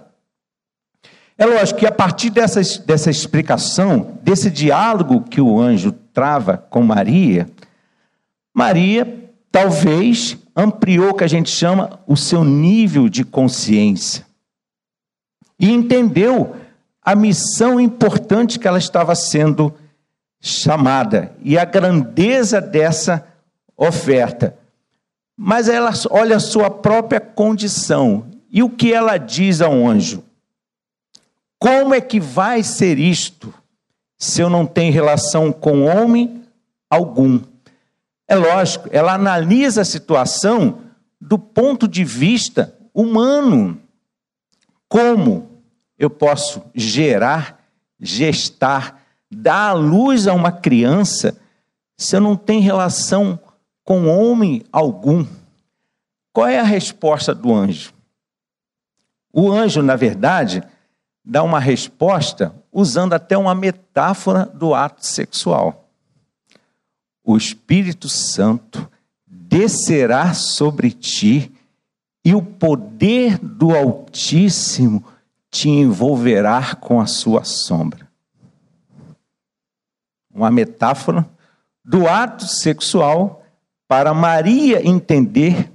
É 1.36 1.46
lógico 1.46 1.80
que 1.80 1.86
a 1.86 1.92
partir 1.92 2.30
dessa, 2.30 2.60
dessa 2.84 3.10
explicação, 3.10 4.18
desse 4.22 4.50
diálogo 4.50 5.22
que 5.22 5.40
o 5.40 5.60
anjo 5.60 5.92
trava 5.92 6.56
com 6.56 6.82
Maria, 6.82 7.48
Maria 8.58 9.30
talvez 9.52 10.36
ampliou 10.56 11.10
o 11.10 11.14
que 11.14 11.22
a 11.22 11.28
gente 11.28 11.48
chama 11.48 12.00
o 12.08 12.16
seu 12.16 12.42
nível 12.42 13.08
de 13.08 13.24
consciência 13.24 14.26
e 15.60 15.70
entendeu 15.70 16.56
a 17.00 17.14
missão 17.14 17.78
importante 17.78 18.58
que 18.58 18.66
ela 18.66 18.78
estava 18.78 19.14
sendo 19.14 19.72
chamada 20.40 21.32
e 21.40 21.56
a 21.56 21.64
grandeza 21.64 22.60
dessa 22.60 23.24
oferta. 23.76 24.58
Mas 25.36 25.68
ela 25.68 25.92
olha 26.10 26.34
a 26.34 26.40
sua 26.40 26.68
própria 26.68 27.20
condição 27.20 28.26
E 28.50 28.60
o 28.60 28.68
que 28.68 28.92
ela 28.92 29.18
diz 29.18 29.60
ao 29.60 29.86
anjo? 29.86 30.24
Como 31.60 31.94
é 31.94 32.00
que 32.00 32.18
vai 32.18 32.64
ser 32.64 32.98
isto 32.98 33.54
se 34.18 34.40
eu 34.40 34.50
não 34.50 34.66
tenho 34.66 34.92
relação 34.92 35.52
com 35.52 35.84
homem 35.84 36.42
algum? 36.90 37.40
É 38.28 38.36
lógico, 38.36 38.90
ela 38.92 39.14
analisa 39.14 39.80
a 39.80 39.86
situação 39.86 40.82
do 41.18 41.38
ponto 41.38 41.88
de 41.88 42.04
vista 42.04 42.76
humano. 42.92 43.80
Como 44.86 45.62
eu 45.98 46.10
posso 46.10 46.62
gerar, 46.74 47.58
gestar, 47.98 49.02
dar 49.30 49.70
à 49.70 49.72
luz 49.72 50.26
a 50.26 50.34
uma 50.34 50.52
criança 50.52 51.40
se 51.96 52.14
eu 52.14 52.20
não 52.20 52.36
tenho 52.36 52.62
relação 52.62 53.40
com 53.82 54.06
homem 54.06 54.62
algum? 54.70 55.26
Qual 56.30 56.46
é 56.46 56.60
a 56.60 56.64
resposta 56.64 57.34
do 57.34 57.52
anjo? 57.52 57.92
O 59.32 59.50
anjo, 59.50 59.82
na 59.82 59.96
verdade, 59.96 60.62
dá 61.24 61.42
uma 61.42 61.58
resposta 61.58 62.54
usando 62.70 63.14
até 63.14 63.36
uma 63.36 63.54
metáfora 63.54 64.44
do 64.46 64.74
ato 64.74 65.04
sexual. 65.04 65.87
O 67.30 67.36
Espírito 67.36 68.08
Santo 68.08 68.90
descerá 69.26 70.32
sobre 70.32 70.90
ti 70.90 71.52
e 72.24 72.34
o 72.34 72.40
poder 72.40 73.36
do 73.36 73.76
Altíssimo 73.76 75.04
te 75.50 75.68
envolverá 75.68 76.74
com 76.74 76.98
a 76.98 77.04
sua 77.04 77.44
sombra. 77.44 78.10
Uma 80.32 80.50
metáfora 80.50 81.28
do 81.84 82.08
ato 82.08 82.46
sexual 82.46 83.44
para 83.86 84.14
Maria 84.14 84.80
entender 84.88 85.70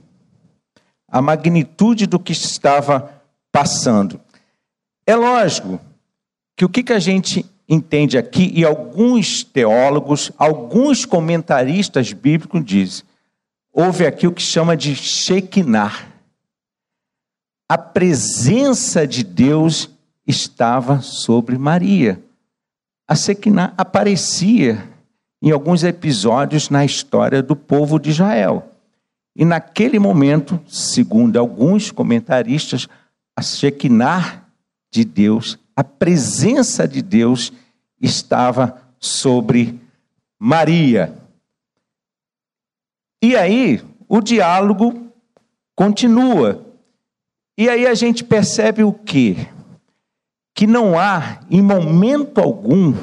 a 1.07 1.21
magnitude 1.21 2.07
do 2.07 2.19
que 2.19 2.31
estava 2.31 3.21
passando. 3.51 4.19
É 5.05 5.15
lógico 5.15 5.79
que 6.55 6.65
o 6.65 6.69
que, 6.69 6.81
que 6.81 6.93
a 6.93 6.99
gente 6.99 7.45
entende 7.67 8.17
aqui, 8.17 8.51
e 8.53 8.65
alguns 8.65 9.43
teólogos, 9.43 10.31
alguns 10.37 11.05
comentaristas 11.05 12.11
bíblicos 12.11 12.63
dizem, 12.63 13.05
houve 13.71 14.05
aqui 14.05 14.27
o 14.27 14.31
que 14.31 14.41
chama 14.41 14.75
de 14.75 14.95
Shekinah. 14.95 16.07
A 17.69 17.77
presença 17.77 19.07
de 19.07 19.23
Deus 19.23 19.89
estava 20.27 21.01
sobre 21.01 21.57
Maria. 21.57 22.21
A 23.07 23.15
Shekinah 23.15 23.73
aparecia 23.77 24.87
em 25.41 25.51
alguns 25.51 25.83
episódios 25.83 26.69
na 26.69 26.85
história 26.85 27.41
do 27.41 27.55
povo 27.55 27.99
de 27.99 28.11
Israel. 28.11 28.69
E 29.35 29.43
naquele 29.43 29.97
momento, 29.97 30.59
segundo 30.67 31.37
alguns 31.37 31.91
comentaristas, 31.91 32.87
a 33.35 33.41
Shekinah 33.41 34.45
de 34.91 35.03
Deus, 35.03 35.57
a 35.75 35.83
presença 35.83 36.87
de 36.87 37.01
Deus 37.01 37.51
estava 38.01 38.81
sobre 38.99 39.79
Maria. 40.39 41.17
E 43.21 43.35
aí, 43.35 43.81
o 44.07 44.21
diálogo 44.21 45.11
continua. 45.75 46.65
E 47.57 47.69
aí 47.69 47.87
a 47.87 47.93
gente 47.93 48.23
percebe 48.23 48.83
o 48.83 48.91
quê? 48.91 49.47
Que 50.53 50.67
não 50.67 50.99
há, 50.99 51.39
em 51.49 51.61
momento 51.61 52.39
algum, 52.39 52.93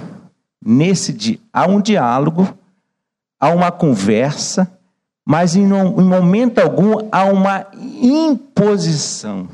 nesse 0.65 1.13
di 1.13 1.41
há 1.53 1.67
um 1.67 1.81
diálogo, 1.81 2.57
há 3.41 3.51
uma 3.51 3.73
conversa, 3.73 4.71
mas 5.25 5.57
em, 5.57 5.65
em 5.65 6.05
momento 6.05 6.59
algum 6.59 7.09
há 7.11 7.25
uma 7.25 7.67
imposição. 7.75 9.49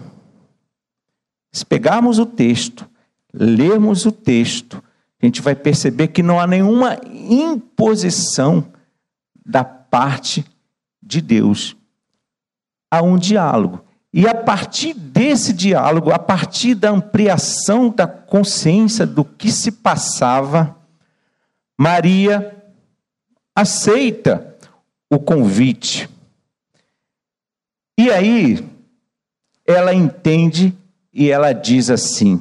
Se 1.52 1.64
pegarmos 1.64 2.18
o 2.18 2.26
texto, 2.26 2.88
lermos 3.38 4.06
o 4.06 4.12
texto, 4.12 4.82
a 5.20 5.26
gente 5.26 5.42
vai 5.42 5.54
perceber 5.54 6.08
que 6.08 6.22
não 6.22 6.40
há 6.40 6.46
nenhuma 6.46 6.98
imposição 7.04 8.72
da 9.44 9.62
parte 9.62 10.44
de 11.02 11.20
Deus. 11.20 11.76
Há 12.90 13.02
um 13.02 13.18
diálogo. 13.18 13.84
E 14.12 14.26
a 14.26 14.34
partir 14.34 14.94
desse 14.94 15.52
diálogo, 15.52 16.10
a 16.10 16.18
partir 16.18 16.74
da 16.74 16.90
ampliação 16.90 17.90
da 17.90 18.06
consciência 18.06 19.06
do 19.06 19.24
que 19.24 19.50
se 19.50 19.70
passava, 19.70 20.76
Maria 21.78 22.56
aceita 23.54 24.56
o 25.10 25.18
convite. 25.18 26.08
E 27.98 28.10
aí, 28.10 28.66
ela 29.66 29.92
entende 29.92 30.74
e 31.12 31.30
ela 31.30 31.52
diz 31.52 31.90
assim: 31.90 32.40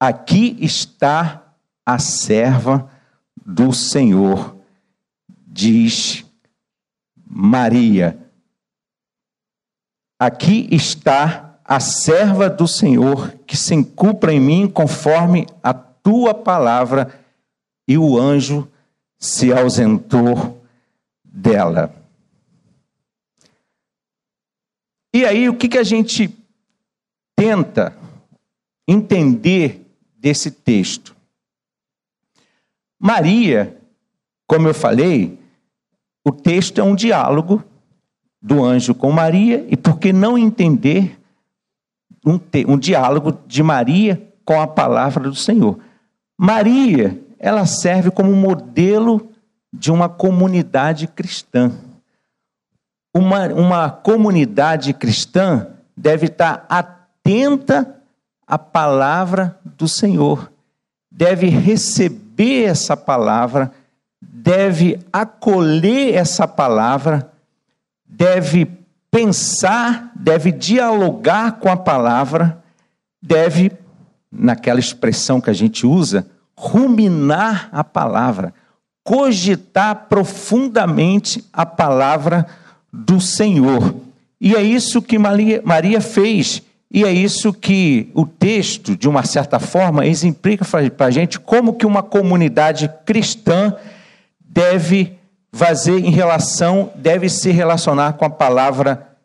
Aqui 0.00 0.56
está 0.60 1.54
a 1.84 1.98
serva 1.98 2.88
do 3.44 3.72
Senhor, 3.72 4.56
diz 5.28 6.24
Maria. 7.26 8.16
Aqui 10.20 10.68
está 10.70 11.58
a 11.64 11.80
serva 11.80 12.48
do 12.48 12.68
Senhor, 12.68 13.32
que 13.46 13.56
se 13.56 13.74
encupra 13.74 14.32
em 14.32 14.38
mim 14.40 14.68
conforme 14.68 15.46
a 15.62 15.74
tua 15.74 16.32
palavra, 16.32 17.18
e 17.86 17.98
o 17.98 18.18
anjo 18.18 18.70
se 19.18 19.52
ausentou 19.52 20.62
dela. 21.24 21.94
E 25.12 25.24
aí, 25.24 25.48
o 25.48 25.56
que, 25.56 25.68
que 25.68 25.78
a 25.78 25.82
gente 25.82 26.32
tenta 27.34 27.96
entender 28.86 29.87
desse 30.18 30.50
texto? 30.50 31.16
Maria, 32.98 33.78
como 34.46 34.66
eu 34.68 34.74
falei, 34.74 35.38
o 36.26 36.32
texto 36.32 36.80
é 36.80 36.84
um 36.84 36.94
diálogo 36.94 37.62
do 38.40 38.64
anjo 38.64 38.94
com 38.94 39.10
Maria, 39.10 39.64
e 39.68 39.76
por 39.76 39.98
que 39.98 40.12
não 40.12 40.36
entender 40.36 41.18
um, 42.24 42.38
um 42.66 42.78
diálogo 42.78 43.38
de 43.46 43.62
Maria 43.62 44.32
com 44.44 44.60
a 44.60 44.66
palavra 44.66 45.24
do 45.24 45.34
Senhor? 45.34 45.78
Maria, 46.38 47.20
ela 47.38 47.66
serve 47.66 48.10
como 48.10 48.32
modelo 48.32 49.30
de 49.72 49.90
uma 49.90 50.08
comunidade 50.08 51.06
cristã. 51.06 51.72
Uma, 53.14 53.46
uma 53.48 53.90
comunidade 53.90 54.92
cristã 54.92 55.68
deve 55.96 56.26
estar 56.26 56.64
atenta 56.68 57.97
à 58.48 58.58
palavra 58.58 59.58
do 59.62 59.86
Senhor, 59.86 60.50
deve 61.10 61.48
receber 61.48 62.64
essa 62.64 62.96
palavra, 62.96 63.70
deve 64.20 64.98
acolher 65.12 66.14
essa 66.14 66.48
palavra 66.48 67.30
deve 68.18 68.66
pensar, 69.10 70.10
deve 70.16 70.50
dialogar 70.50 71.58
com 71.60 71.68
a 71.70 71.76
palavra, 71.76 72.62
deve, 73.22 73.70
naquela 74.32 74.80
expressão 74.80 75.40
que 75.40 75.50
a 75.50 75.54
gente 75.54 75.86
usa, 75.86 76.26
ruminar 76.56 77.68
a 77.70 77.84
palavra, 77.84 78.54
cogitar 79.04 80.06
profundamente 80.08 81.44
a 81.52 81.64
palavra 81.64 82.46
do 82.92 83.20
Senhor. 83.20 83.94
E 84.40 84.56
é 84.56 84.62
isso 84.62 85.02
que 85.02 85.18
Maria 85.18 86.00
fez. 86.00 86.62
E 86.90 87.04
é 87.04 87.12
isso 87.12 87.52
que 87.52 88.10
o 88.14 88.26
texto, 88.26 88.96
de 88.96 89.08
uma 89.08 89.22
certa 89.22 89.58
forma, 89.58 90.06
exemplifica 90.06 90.64
para 90.96 91.06
a 91.06 91.10
gente 91.10 91.38
como 91.38 91.74
que 91.74 91.84
uma 91.84 92.02
comunidade 92.02 92.90
cristã 93.04 93.74
deve 94.40 95.18
fazer 95.52 95.98
em 95.98 96.10
relação, 96.10 96.90
deve 96.94 97.28
se 97.28 97.50
relacionar 97.50 98.14
com 98.14 98.24
a 98.24 98.30
palavra 98.30 99.16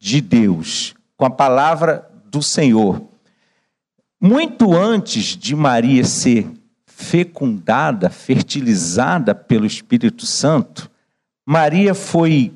de 0.00 0.20
Deus, 0.20 0.94
com 1.16 1.26
a 1.26 1.30
palavra 1.30 2.08
do 2.24 2.42
Senhor. 2.42 3.02
Muito 4.20 4.74
antes 4.74 5.36
de 5.36 5.54
Maria 5.54 6.04
ser 6.04 6.50
fecundada, 6.86 8.08
fertilizada 8.08 9.34
pelo 9.34 9.66
Espírito 9.66 10.24
Santo, 10.24 10.90
Maria 11.44 11.94
foi 11.94 12.54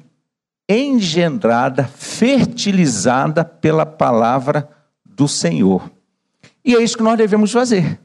engendrada, 0.73 1.85
fertilizada 1.85 3.45
pela 3.45 3.85
palavra 3.85 4.69
do 5.05 5.27
Senhor. 5.27 5.91
E 6.65 6.75
é 6.77 6.83
isso 6.83 6.97
que 6.97 7.03
nós 7.03 7.19
devemos 7.19 7.51
fazer: 7.53 8.01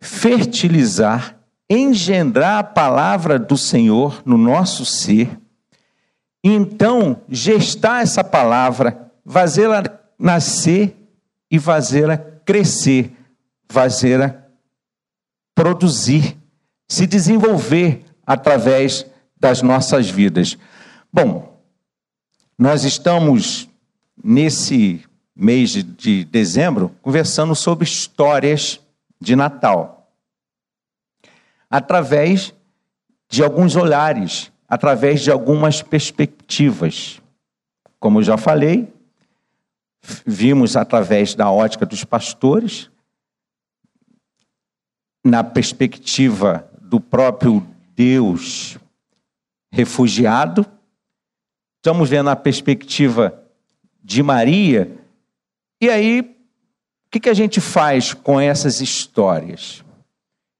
fertilizar 0.00 1.40
engendrar 1.70 2.58
a 2.58 2.64
palavra 2.64 3.38
do 3.38 3.56
Senhor 3.56 4.20
no 4.26 4.36
nosso 4.36 4.84
ser, 4.84 5.38
e 6.42 6.50
então 6.50 7.22
gestar 7.28 8.02
essa 8.02 8.24
palavra, 8.24 9.12
fazê-la 9.24 9.84
nascer 10.18 10.96
e 11.48 11.60
fazê-la 11.60 12.18
crescer, 12.44 13.12
fazê-la 13.68 14.34
produzir, 15.54 16.36
se 16.88 17.06
desenvolver 17.06 18.04
através 18.26 19.06
das 19.38 19.62
nossas 19.62 20.10
vidas. 20.10 20.58
Bom, 21.12 21.49
nós 22.60 22.84
estamos 22.84 23.70
nesse 24.22 25.02
mês 25.34 25.70
de, 25.70 25.82
de 25.82 26.24
dezembro, 26.26 26.94
conversando 27.00 27.54
sobre 27.54 27.84
histórias 27.84 28.78
de 29.18 29.34
Natal. 29.34 30.12
Através 31.70 32.52
de 33.30 33.42
alguns 33.42 33.76
olhares, 33.76 34.52
através 34.68 35.22
de 35.22 35.30
algumas 35.30 35.80
perspectivas. 35.80 37.22
Como 37.98 38.18
eu 38.18 38.24
já 38.24 38.36
falei, 38.36 38.92
vimos 40.26 40.76
através 40.76 41.34
da 41.34 41.50
ótica 41.50 41.86
dos 41.86 42.04
pastores, 42.04 42.90
na 45.24 45.42
perspectiva 45.42 46.70
do 46.78 47.00
próprio 47.00 47.66
Deus 47.96 48.78
refugiado, 49.72 50.66
estamos 51.80 52.10
vendo 52.10 52.28
a 52.28 52.36
perspectiva 52.36 53.42
de 54.04 54.22
Maria, 54.22 54.98
e 55.80 55.88
aí, 55.88 56.20
o 56.20 57.10
que, 57.10 57.20
que 57.20 57.30
a 57.30 57.34
gente 57.34 57.58
faz 57.58 58.12
com 58.12 58.38
essas 58.38 58.82
histórias? 58.82 59.82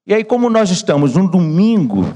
E 0.06 0.14
aí, 0.14 0.24
como 0.24 0.48
nós 0.48 0.70
estamos 0.70 1.14
num 1.14 1.26
domingo, 1.26 2.06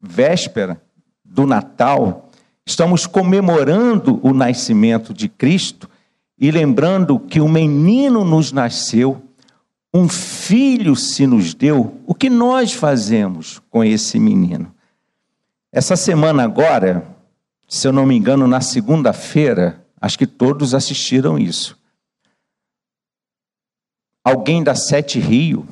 véspera 0.00 0.80
do 1.22 1.46
Natal, 1.46 2.30
estamos 2.64 3.06
comemorando 3.06 4.18
o 4.22 4.32
nascimento 4.32 5.12
de 5.12 5.28
Cristo 5.28 5.86
e 6.38 6.50
lembrando 6.50 7.20
que 7.20 7.38
o 7.38 7.48
menino 7.48 8.24
nos 8.24 8.50
nasceu, 8.50 9.22
um 9.92 10.08
filho 10.08 10.96
se 10.96 11.26
nos 11.26 11.52
deu, 11.52 12.00
o 12.06 12.14
que 12.14 12.30
nós 12.30 12.72
fazemos 12.72 13.60
com 13.68 13.84
esse 13.84 14.18
menino? 14.18 14.74
Essa 15.70 15.96
semana 15.96 16.44
agora, 16.44 17.15
se 17.68 17.88
eu 17.88 17.92
não 17.92 18.06
me 18.06 18.16
engano, 18.16 18.46
na 18.46 18.60
segunda-feira, 18.60 19.84
acho 20.00 20.18
que 20.18 20.26
todos 20.26 20.74
assistiram 20.74 21.38
isso. 21.38 21.76
Alguém 24.24 24.62
da 24.62 24.74
Sete 24.74 25.18
Rio, 25.18 25.66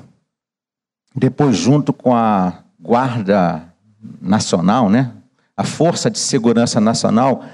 depois 1.14 1.56
junto 1.56 1.92
com 1.92 2.14
a 2.14 2.64
Guarda 2.80 3.72
Nacional, 4.20 4.90
né? 4.90 5.12
A 5.56 5.64
Força 5.64 6.10
de 6.10 6.18
Segurança 6.18 6.80
Nacional, 6.80 7.44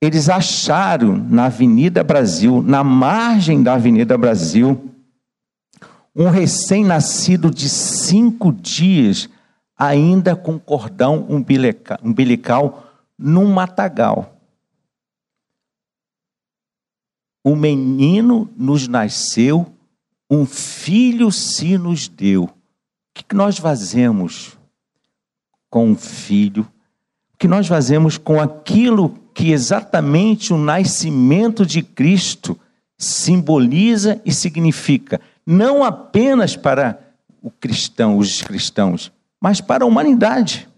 eles 0.00 0.28
acharam 0.28 1.16
na 1.16 1.46
Avenida 1.46 2.02
Brasil, 2.02 2.62
na 2.62 2.82
margem 2.82 3.62
da 3.62 3.74
Avenida 3.74 4.16
Brasil, 4.16 4.90
um 6.14 6.28
recém-nascido 6.28 7.50
de 7.50 7.68
cinco 7.68 8.52
dias, 8.52 9.28
ainda 9.76 10.36
com 10.36 10.58
cordão 10.58 11.26
umbilical, 11.28 11.98
umbilical 12.02 12.91
num 13.22 13.46
matagal. 13.46 14.36
O 17.44 17.54
menino 17.54 18.50
nos 18.56 18.88
nasceu, 18.88 19.72
um 20.30 20.44
filho 20.44 21.30
se 21.30 21.78
nos 21.78 22.08
deu. 22.08 22.44
O 22.44 22.52
que 23.14 23.34
nós 23.34 23.58
fazemos 23.58 24.58
com 25.70 25.90
um 25.90 25.96
filho? 25.96 26.62
O 27.34 27.38
que 27.38 27.48
nós 27.48 27.66
fazemos 27.66 28.18
com 28.18 28.40
aquilo 28.40 29.10
que 29.34 29.50
exatamente 29.50 30.52
o 30.52 30.58
nascimento 30.58 31.64
de 31.64 31.82
Cristo 31.82 32.58
simboliza 32.98 34.20
e 34.24 34.32
significa, 34.32 35.20
não 35.44 35.82
apenas 35.82 36.56
para 36.56 37.00
o 37.42 37.50
cristão, 37.50 38.16
os 38.16 38.42
cristãos, 38.42 39.10
mas 39.40 39.60
para 39.60 39.84
a 39.84 39.86
humanidade. 39.86 40.68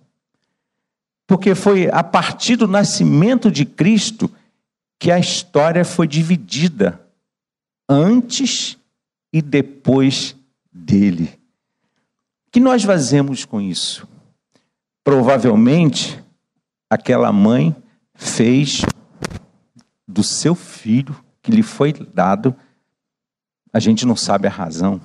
Porque 1.27 1.55
foi 1.55 1.89
a 1.91 2.03
partir 2.03 2.57
do 2.57 2.69
nascimento 2.69 3.51
de 3.51 3.65
Cristo 3.65 4.31
que 4.99 5.11
a 5.11 5.19
história 5.19 5.85
foi 5.85 6.07
dividida 6.07 7.01
antes 7.89 8.79
e 9.33 9.43
depois 9.43 10.37
dele. 10.73 11.39
O 12.47 12.51
que 12.51 12.61
nós 12.61 12.85
fazemos 12.85 13.45
com 13.45 13.61
isso? 13.61 14.07
Provavelmente, 15.03 16.23
aquela 16.89 17.33
mãe 17.33 17.75
fez 18.15 18.83
do 20.07 20.23
seu 20.23 20.55
filho 20.55 21.23
que 21.43 21.51
lhe 21.51 21.63
foi 21.63 21.93
dado, 21.93 22.55
a 23.73 23.79
gente 23.79 24.07
não 24.07 24.17
sabe 24.17 24.47
a 24.47 24.51
razão, 24.51 25.01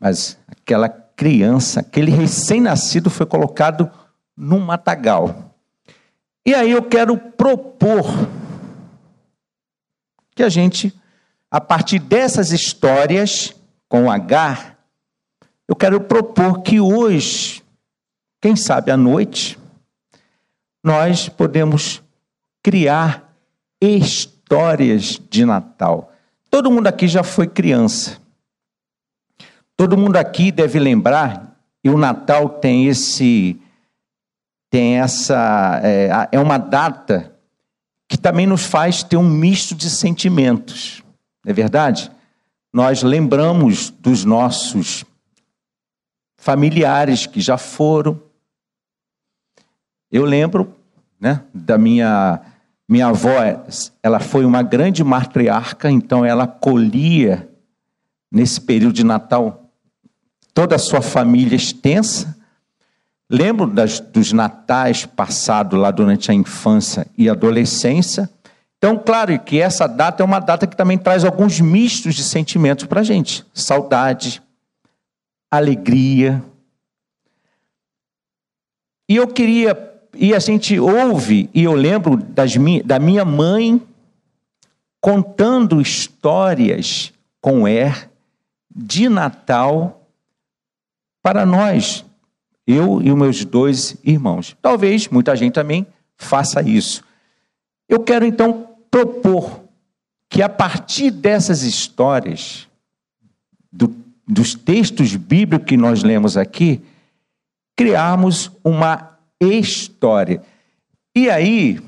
mas 0.00 0.38
aquela 0.46 0.88
criança, 0.88 1.80
aquele 1.80 2.10
recém-nascido 2.10 3.10
foi 3.10 3.26
colocado 3.26 3.90
num 4.40 4.58
matagal. 4.58 5.54
E 6.46 6.54
aí 6.54 6.70
eu 6.70 6.82
quero 6.82 7.18
propor 7.18 8.06
que 10.34 10.42
a 10.42 10.48
gente, 10.48 10.98
a 11.50 11.60
partir 11.60 11.98
dessas 11.98 12.50
histórias 12.50 13.54
com 13.86 14.10
H, 14.10 14.76
eu 15.68 15.76
quero 15.76 16.00
propor 16.00 16.62
que 16.62 16.80
hoje, 16.80 17.62
quem 18.40 18.56
sabe 18.56 18.90
à 18.90 18.96
noite, 18.96 19.58
nós 20.82 21.28
podemos 21.28 22.02
criar 22.62 23.36
histórias 23.78 25.20
de 25.28 25.44
Natal. 25.44 26.14
Todo 26.50 26.70
mundo 26.70 26.86
aqui 26.86 27.06
já 27.06 27.22
foi 27.22 27.46
criança. 27.46 28.18
Todo 29.76 29.98
mundo 29.98 30.16
aqui 30.16 30.50
deve 30.50 30.78
lembrar, 30.78 31.60
e 31.84 31.90
o 31.90 31.98
Natal 31.98 32.48
tem 32.48 32.86
esse 32.86 33.60
tem 34.70 35.00
essa 35.00 35.80
é, 35.82 36.28
é 36.32 36.40
uma 36.40 36.56
data 36.56 37.36
que 38.08 38.16
também 38.16 38.46
nos 38.46 38.64
faz 38.64 39.02
ter 39.02 39.16
um 39.16 39.28
misto 39.28 39.74
de 39.74 39.90
sentimentos. 39.90 41.02
Não 41.44 41.50
é 41.50 41.52
verdade? 41.52 42.10
Nós 42.72 43.02
lembramos 43.02 43.90
dos 43.90 44.24
nossos 44.24 45.04
familiares 46.36 47.26
que 47.26 47.40
já 47.40 47.58
foram, 47.58 48.20
eu 50.10 50.24
lembro 50.24 50.74
né, 51.20 51.42
da 51.52 51.76
minha 51.76 52.40
minha 52.88 53.06
avó, 53.06 53.36
ela 54.02 54.18
foi 54.18 54.44
uma 54.44 54.64
grande 54.64 55.04
matriarca, 55.04 55.88
então 55.88 56.24
ela 56.24 56.44
colhia 56.44 57.48
nesse 58.32 58.60
período 58.60 58.94
de 58.94 59.04
Natal 59.04 59.70
toda 60.52 60.74
a 60.74 60.78
sua 60.78 61.00
família 61.00 61.54
extensa. 61.54 62.36
Lembro 63.30 63.68
das, 63.68 64.00
dos 64.00 64.32
natais 64.32 65.06
passados 65.06 65.78
lá 65.78 65.92
durante 65.92 66.32
a 66.32 66.34
infância 66.34 67.06
e 67.16 67.30
adolescência. 67.30 68.28
Então, 68.76 68.98
claro 68.98 69.38
que 69.38 69.60
essa 69.60 69.86
data 69.86 70.22
é 70.22 70.26
uma 70.26 70.40
data 70.40 70.66
que 70.66 70.76
também 70.76 70.98
traz 70.98 71.24
alguns 71.24 71.60
mistos 71.60 72.16
de 72.16 72.24
sentimentos 72.24 72.86
para 72.86 73.00
a 73.00 73.04
gente: 73.04 73.46
saudade, 73.54 74.42
alegria. 75.48 76.42
E 79.08 79.14
eu 79.16 79.28
queria 79.28 79.90
e 80.14 80.34
a 80.34 80.38
gente 80.38 80.78
ouve, 80.78 81.48
e 81.54 81.62
eu 81.62 81.72
lembro 81.72 82.16
das, 82.16 82.52
da 82.84 82.98
minha 82.98 83.24
mãe 83.24 83.80
contando 85.00 85.80
histórias 85.80 87.12
com 87.40 87.66
Er 87.66 88.10
de 88.74 89.08
Natal 89.08 90.02
para 91.22 91.46
nós, 91.46 92.04
eu 92.70 93.00
e 93.02 93.10
os 93.10 93.18
meus 93.18 93.44
dois 93.44 93.96
irmãos. 94.04 94.56
Talvez 94.60 95.08
muita 95.08 95.34
gente 95.36 95.54
também 95.54 95.86
faça 96.16 96.62
isso. 96.62 97.02
Eu 97.88 98.00
quero 98.00 98.24
então 98.24 98.68
propor 98.90 99.64
que 100.28 100.42
a 100.42 100.48
partir 100.48 101.10
dessas 101.10 101.62
histórias, 101.62 102.68
do, 103.72 103.94
dos 104.26 104.54
textos 104.54 105.16
bíblicos 105.16 105.66
que 105.66 105.76
nós 105.76 106.02
lemos 106.02 106.36
aqui, 106.36 106.80
criarmos 107.76 108.50
uma 108.62 109.18
história. 109.40 110.42
E 111.14 111.28
aí, 111.28 111.80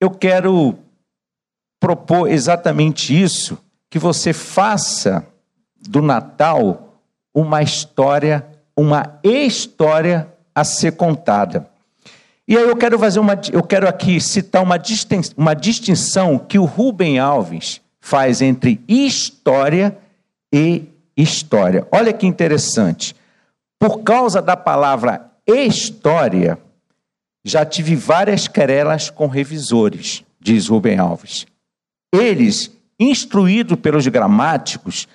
eu 0.00 0.10
quero 0.10 0.78
propor 1.80 2.30
exatamente 2.30 3.20
isso, 3.20 3.58
que 3.90 3.98
você 3.98 4.32
faça 4.32 5.26
do 5.76 6.00
Natal 6.00 7.00
uma 7.34 7.62
história, 7.62 8.46
uma 8.78 9.18
história 9.24 10.32
a 10.54 10.62
ser 10.62 10.92
contada. 10.92 11.68
E 12.46 12.56
aí 12.56 12.62
eu 12.62 12.76
quero 12.76 12.96
fazer 12.96 13.18
uma, 13.18 13.38
eu 13.52 13.60
quero 13.60 13.88
aqui 13.88 14.20
citar 14.20 14.62
uma 14.62 14.78
distinção, 14.78 15.34
uma 15.36 15.52
distinção 15.52 16.38
que 16.38 16.60
o 16.60 16.64
Rubem 16.64 17.18
Alves 17.18 17.80
faz 18.00 18.40
entre 18.40 18.80
história 18.86 19.98
e 20.52 20.84
história. 21.16 21.88
Olha 21.90 22.12
que 22.12 22.24
interessante. 22.24 23.16
Por 23.80 24.04
causa 24.04 24.40
da 24.40 24.56
palavra 24.56 25.28
história, 25.44 26.56
já 27.44 27.66
tive 27.66 27.96
várias 27.96 28.46
querelas 28.46 29.10
com 29.10 29.26
revisores, 29.26 30.22
diz 30.38 30.68
Rubem 30.68 30.98
Alves. 30.98 31.46
Eles, 32.14 32.70
instruídos 32.98 33.76
pelos 33.80 34.06
gramáticos, 34.06 35.08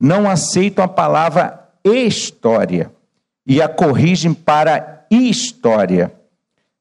não 0.00 0.28
aceitam 0.28 0.84
a 0.84 0.88
palavra 0.88 1.70
história 1.84 2.90
e 3.46 3.60
a 3.60 3.68
corrigem 3.68 4.32
para 4.32 5.06
história. 5.10 6.12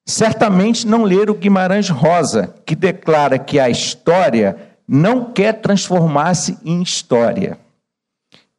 Certamente 0.06 0.86
não 0.86 1.04
leram 1.04 1.34
Guimarães 1.34 1.90
Rosa, 1.90 2.54
que 2.66 2.76
declara 2.76 3.40
que 3.40 3.60
a 3.60 3.70
história 3.70 4.58
não 4.88 5.32
quer 5.32 5.62
transformar-se 5.62 6.58
em 6.66 6.82
história. 6.82 7.58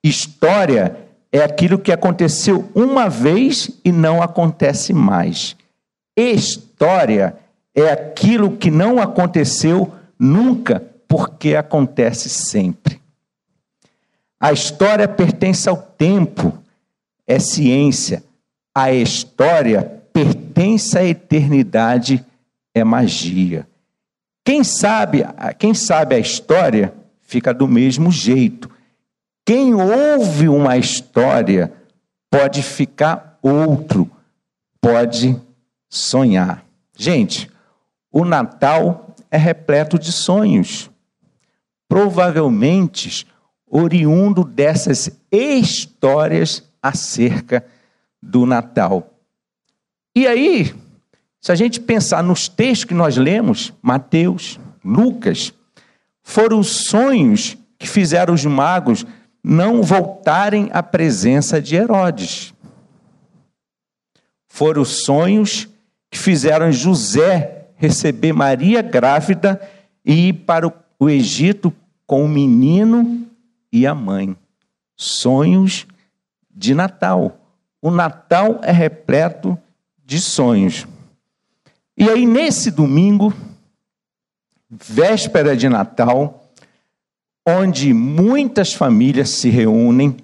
História 0.02 0.96
é 1.30 1.42
aquilo 1.42 1.78
que 1.78 1.92
aconteceu 1.92 2.70
uma 2.74 3.08
vez 3.08 3.70
e 3.84 3.92
não 3.92 4.22
acontece 4.22 4.92
mais. 4.92 5.56
História 6.16 7.36
é 7.74 7.90
aquilo 7.90 8.56
que 8.56 8.70
não 8.70 9.00
aconteceu 9.00 9.92
nunca, 10.18 10.82
porque 11.08 11.54
acontece 11.56 12.28
sempre. 12.28 13.00
A 14.38 14.52
história 14.52 15.08
pertence 15.08 15.68
ao 15.68 15.76
tempo, 15.76 16.56
é 17.26 17.38
ciência. 17.38 18.22
A 18.74 18.92
história 18.92 20.02
pertence 20.12 20.96
à 20.96 21.04
eternidade, 21.04 22.24
é 22.74 22.82
magia. 22.84 23.66
Quem 24.44 24.62
sabe, 24.62 25.24
quem 25.58 25.72
sabe 25.74 26.14
a 26.14 26.18
história 26.18 26.92
fica 27.22 27.54
do 27.54 27.66
mesmo 27.66 28.10
jeito. 28.10 28.70
Quem 29.44 29.74
ouve 29.74 30.48
uma 30.48 30.76
história 30.76 31.72
pode 32.30 32.62
ficar 32.62 33.38
outro, 33.42 34.10
pode 34.80 35.40
sonhar. 35.88 36.64
Gente, 36.96 37.50
o 38.10 38.24
Natal 38.24 39.14
é 39.30 39.36
repleto 39.36 39.98
de 39.98 40.12
sonhos. 40.12 40.90
Provavelmente 41.88 43.26
oriundo 43.68 44.44
dessas 44.44 45.10
histórias 45.30 46.62
acerca 46.84 47.64
do 48.22 48.44
Natal. 48.44 49.10
E 50.14 50.26
aí, 50.26 50.74
se 51.40 51.50
a 51.50 51.54
gente 51.54 51.80
pensar 51.80 52.22
nos 52.22 52.46
textos 52.46 52.84
que 52.84 52.92
nós 52.92 53.16
lemos, 53.16 53.72
Mateus, 53.80 54.60
Lucas, 54.84 55.54
foram 56.22 56.62
sonhos 56.62 57.56
que 57.78 57.88
fizeram 57.88 58.34
os 58.34 58.44
magos 58.44 59.06
não 59.42 59.82
voltarem 59.82 60.68
à 60.72 60.82
presença 60.82 61.60
de 61.60 61.74
Herodes. 61.74 62.52
Foram 64.46 64.84
sonhos 64.84 65.66
que 66.10 66.18
fizeram 66.18 66.70
José 66.70 67.70
receber 67.76 68.34
Maria 68.34 68.82
grávida 68.82 69.60
e 70.04 70.28
ir 70.28 70.32
para 70.32 70.72
o 70.98 71.10
Egito 71.10 71.72
com 72.06 72.24
o 72.24 72.28
menino 72.28 73.26
e 73.72 73.86
a 73.86 73.94
mãe. 73.94 74.36
Sonhos 74.96 75.86
de 76.54 76.74
Natal. 76.74 77.38
O 77.82 77.90
Natal 77.90 78.60
é 78.62 78.70
repleto 78.70 79.58
de 80.04 80.20
sonhos. 80.20 80.86
E 81.96 82.08
aí, 82.08 82.24
nesse 82.26 82.70
domingo, 82.70 83.32
véspera 84.70 85.56
de 85.56 85.68
Natal, 85.68 86.50
onde 87.46 87.92
muitas 87.92 88.72
famílias 88.72 89.30
se 89.30 89.50
reúnem 89.50 90.16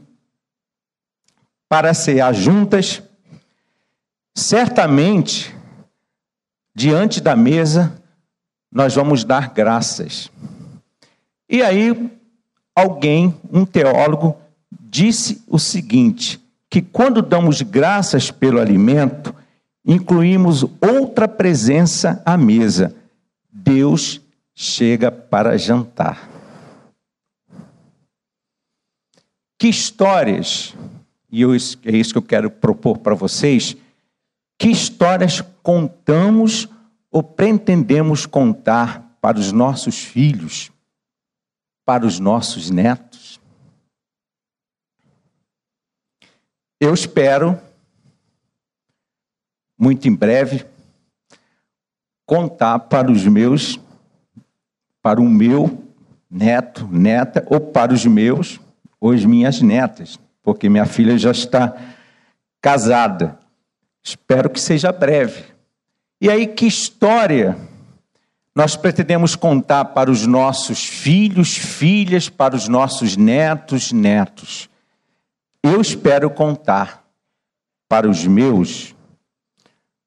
para 1.68 1.94
cear 1.94 2.32
juntas, 2.34 3.02
certamente, 4.34 5.54
diante 6.74 7.20
da 7.20 7.36
mesa, 7.36 8.02
nós 8.72 8.94
vamos 8.94 9.22
dar 9.24 9.50
graças. 9.50 10.30
E 11.48 11.62
aí, 11.62 12.10
alguém, 12.74 13.38
um 13.52 13.64
teólogo, 13.64 14.39
disse 14.90 15.42
o 15.46 15.58
seguinte: 15.58 16.40
que 16.68 16.82
quando 16.82 17.22
damos 17.22 17.62
graças 17.62 18.30
pelo 18.30 18.60
alimento, 18.60 19.34
incluímos 19.84 20.64
outra 20.80 21.28
presença 21.28 22.20
à 22.26 22.36
mesa. 22.36 22.94
Deus 23.52 24.20
chega 24.54 25.10
para 25.10 25.56
jantar. 25.56 26.28
Que 29.58 29.68
histórias, 29.68 30.74
e 31.30 31.42
eu, 31.42 31.52
é 31.52 31.56
isso 31.96 32.12
que 32.12 32.18
eu 32.18 32.22
quero 32.22 32.50
propor 32.50 32.98
para 32.98 33.14
vocês, 33.14 33.76
que 34.58 34.68
histórias 34.68 35.42
contamos 35.62 36.68
ou 37.10 37.22
pretendemos 37.22 38.24
contar 38.24 39.18
para 39.20 39.38
os 39.38 39.52
nossos 39.52 39.98
filhos, 39.98 40.70
para 41.84 42.06
os 42.06 42.18
nossos 42.18 42.70
netos? 42.70 43.09
Eu 46.80 46.94
espero 46.94 47.60
muito 49.78 50.08
em 50.08 50.14
breve, 50.14 50.64
contar 52.24 52.78
para 52.78 53.12
os 53.12 53.26
meus, 53.26 53.78
para 55.02 55.20
o 55.20 55.28
meu 55.28 55.84
neto, 56.30 56.88
neta, 56.90 57.46
ou 57.50 57.60
para 57.60 57.92
os 57.92 58.06
meus, 58.06 58.58
ou 58.98 59.12
as 59.12 59.26
minhas 59.26 59.60
netas, 59.60 60.18
porque 60.42 60.70
minha 60.70 60.86
filha 60.86 61.18
já 61.18 61.32
está 61.32 61.76
casada. 62.62 63.38
Espero 64.02 64.48
que 64.48 64.60
seja 64.60 64.90
breve. 64.90 65.44
E 66.18 66.30
aí, 66.30 66.46
que 66.46 66.66
história 66.66 67.58
nós 68.54 68.74
pretendemos 68.74 69.36
contar 69.36 69.84
para 69.84 70.10
os 70.10 70.26
nossos 70.26 70.82
filhos, 70.82 71.58
filhas, 71.58 72.30
para 72.30 72.56
os 72.56 72.68
nossos 72.68 73.18
netos, 73.18 73.92
netos? 73.92 74.69
Eu 75.62 75.80
espero 75.80 76.30
contar 76.30 77.06
para 77.88 78.08
os 78.08 78.26
meus 78.26 78.94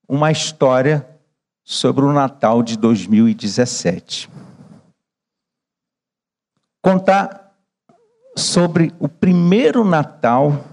uma 0.08 0.32
história 0.32 1.08
sobre 1.64 2.04
o 2.04 2.12
Natal 2.12 2.64
de 2.64 2.78
2017. 2.78 4.30
Contar 6.82 7.56
sobre 8.36 8.92
o 9.00 9.08
primeiro 9.08 9.86
Natal 9.86 10.66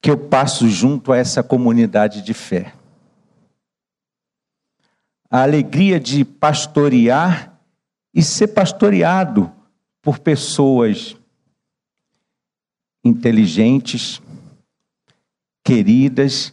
que 0.00 0.10
eu 0.10 0.16
passo 0.16 0.68
junto 0.68 1.12
a 1.12 1.18
essa 1.18 1.42
comunidade 1.42 2.22
de 2.22 2.32
fé. 2.32 2.72
A 5.28 5.42
alegria 5.42 6.00
de 6.00 6.24
pastorear 6.24 7.60
e 8.14 8.22
ser 8.22 8.48
pastoreado 8.48 9.52
por 10.00 10.18
pessoas 10.18 11.19
inteligentes, 13.04 14.20
queridas 15.64 16.52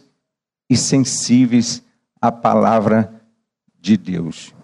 e 0.68 0.76
sensíveis 0.76 1.82
à 2.20 2.30
palavra 2.30 3.22
de 3.80 3.96
Deus. 3.96 4.54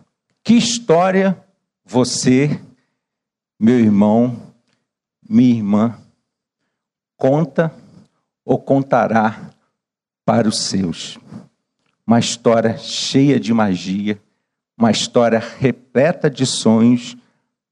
Que 0.43 0.55
história 0.55 1.43
você, 1.85 2.61
meu 3.59 3.79
irmão, 3.79 4.55
minha 5.29 5.57
irmã, 5.57 5.99
conta 7.17 7.75
ou 8.45 8.59
contará 8.59 9.51
para 10.25 10.49
os 10.49 10.59
seus? 10.65 11.19
Uma 12.07 12.19
história 12.19 12.77
cheia 12.77 13.41
de 13.41 13.53
magia, 13.55 14.21
uma 14.77 14.91
história 14.91 15.39
repleta 15.39 16.29
de 16.29 16.45
sonhos, 16.45 17.17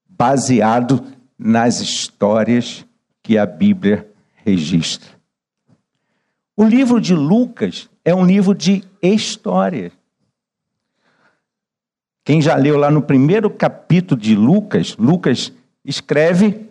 baseado 0.08 1.04
nas 1.38 1.80
histórias 1.80 2.86
que 3.22 3.38
a 3.38 3.46
Bíblia 3.46 4.08
registra. 4.44 5.10
O 6.56 6.64
livro 6.64 7.00
de 7.00 7.14
Lucas 7.14 7.88
é 8.04 8.14
um 8.14 8.24
livro 8.24 8.54
de 8.54 8.84
história. 9.00 9.92
Quem 12.24 12.40
já 12.40 12.54
leu 12.54 12.76
lá 12.76 12.90
no 12.90 13.02
primeiro 13.02 13.50
capítulo 13.50 14.20
de 14.20 14.34
Lucas, 14.34 14.96
Lucas 14.96 15.52
escreve 15.84 16.68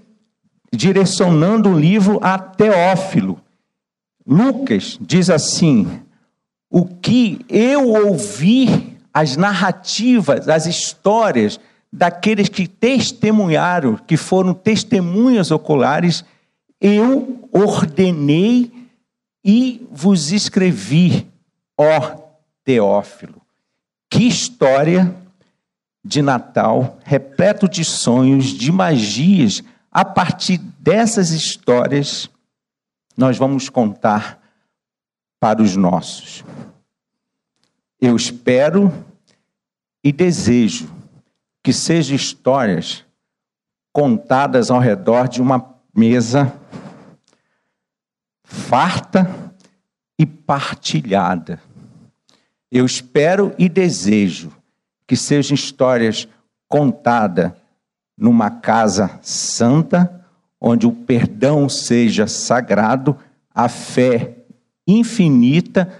direcionando 0.73 1.69
o 1.69 1.79
livro 1.79 2.19
a 2.21 2.37
Teófilo. 2.37 3.41
Lucas 4.25 4.97
diz 5.01 5.29
assim: 5.29 6.01
o 6.69 6.85
que 6.85 7.45
eu 7.49 7.89
ouvi, 7.89 8.97
as 9.13 9.35
narrativas, 9.35 10.47
as 10.47 10.65
histórias 10.65 11.59
daqueles 11.91 12.47
que 12.47 12.67
testemunharam, 12.67 13.97
que 13.97 14.15
foram 14.15 14.53
testemunhas 14.53 15.51
oculares, 15.51 16.23
eu 16.81 17.47
ordenei 17.51 18.89
e 19.45 19.87
vos 19.91 20.31
escrevi, 20.31 21.27
ó 21.77 22.19
Teófilo. 22.63 23.39
Que 24.09 24.27
história 24.27 25.15
de 26.03 26.21
Natal, 26.23 26.97
repleto 27.03 27.69
de 27.69 27.85
sonhos, 27.85 28.45
de 28.47 28.71
magias. 28.71 29.63
A 29.91 30.03
partir 30.03 30.57
dessas 30.57 31.29
histórias, 31.29 32.29
nós 33.15 33.37
vamos 33.37 33.69
contar 33.69 34.41
para 35.39 35.61
os 35.61 35.75
nossos. 35.75 36.43
Eu 37.99 38.15
espero 38.15 38.91
e 40.03 40.11
desejo 40.11 40.91
que 41.63 41.71
sejam 41.71 42.15
histórias 42.15 43.05
contadas 43.93 44.71
ao 44.71 44.79
redor 44.79 45.27
de 45.27 45.41
uma 45.41 45.75
mesa 45.95 46.60
farta 48.51 49.53
e 50.19 50.25
partilhada. 50.25 51.59
Eu 52.69 52.85
espero 52.85 53.55
e 53.57 53.69
desejo 53.69 54.51
que 55.07 55.15
sejam 55.15 55.55
histórias 55.55 56.27
contadas 56.67 57.53
numa 58.17 58.51
casa 58.51 59.19
santa, 59.21 60.25
onde 60.59 60.85
o 60.85 60.91
perdão 60.91 61.67
seja 61.69 62.27
sagrado, 62.27 63.17
a 63.53 63.67
fé 63.67 64.35
infinita, 64.85 65.91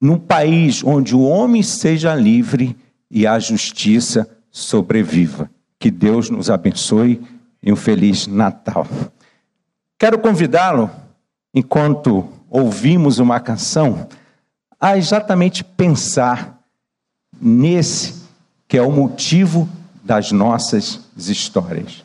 num 0.00 0.18
país 0.18 0.82
onde 0.84 1.14
o 1.14 1.22
homem 1.22 1.62
seja 1.62 2.14
livre 2.14 2.76
e 3.10 3.26
a 3.26 3.38
justiça 3.38 4.28
sobreviva. 4.50 5.50
Que 5.78 5.90
Deus 5.90 6.30
nos 6.30 6.48
abençoe 6.48 7.20
e 7.62 7.72
um 7.72 7.76
feliz 7.76 8.26
Natal. 8.26 8.86
Quero 9.98 10.18
convidá-lo, 10.18 10.90
enquanto 11.54 12.28
ouvimos 12.50 13.18
uma 13.18 13.40
canção, 13.40 14.06
a 14.80 14.96
exatamente 14.96 15.62
pensar 15.62 16.60
nesse 17.40 18.22
que 18.66 18.78
é 18.78 18.82
o 18.82 18.90
motivo 18.90 19.68
das 20.02 20.32
nossas 20.32 21.00
histórias. 21.16 22.04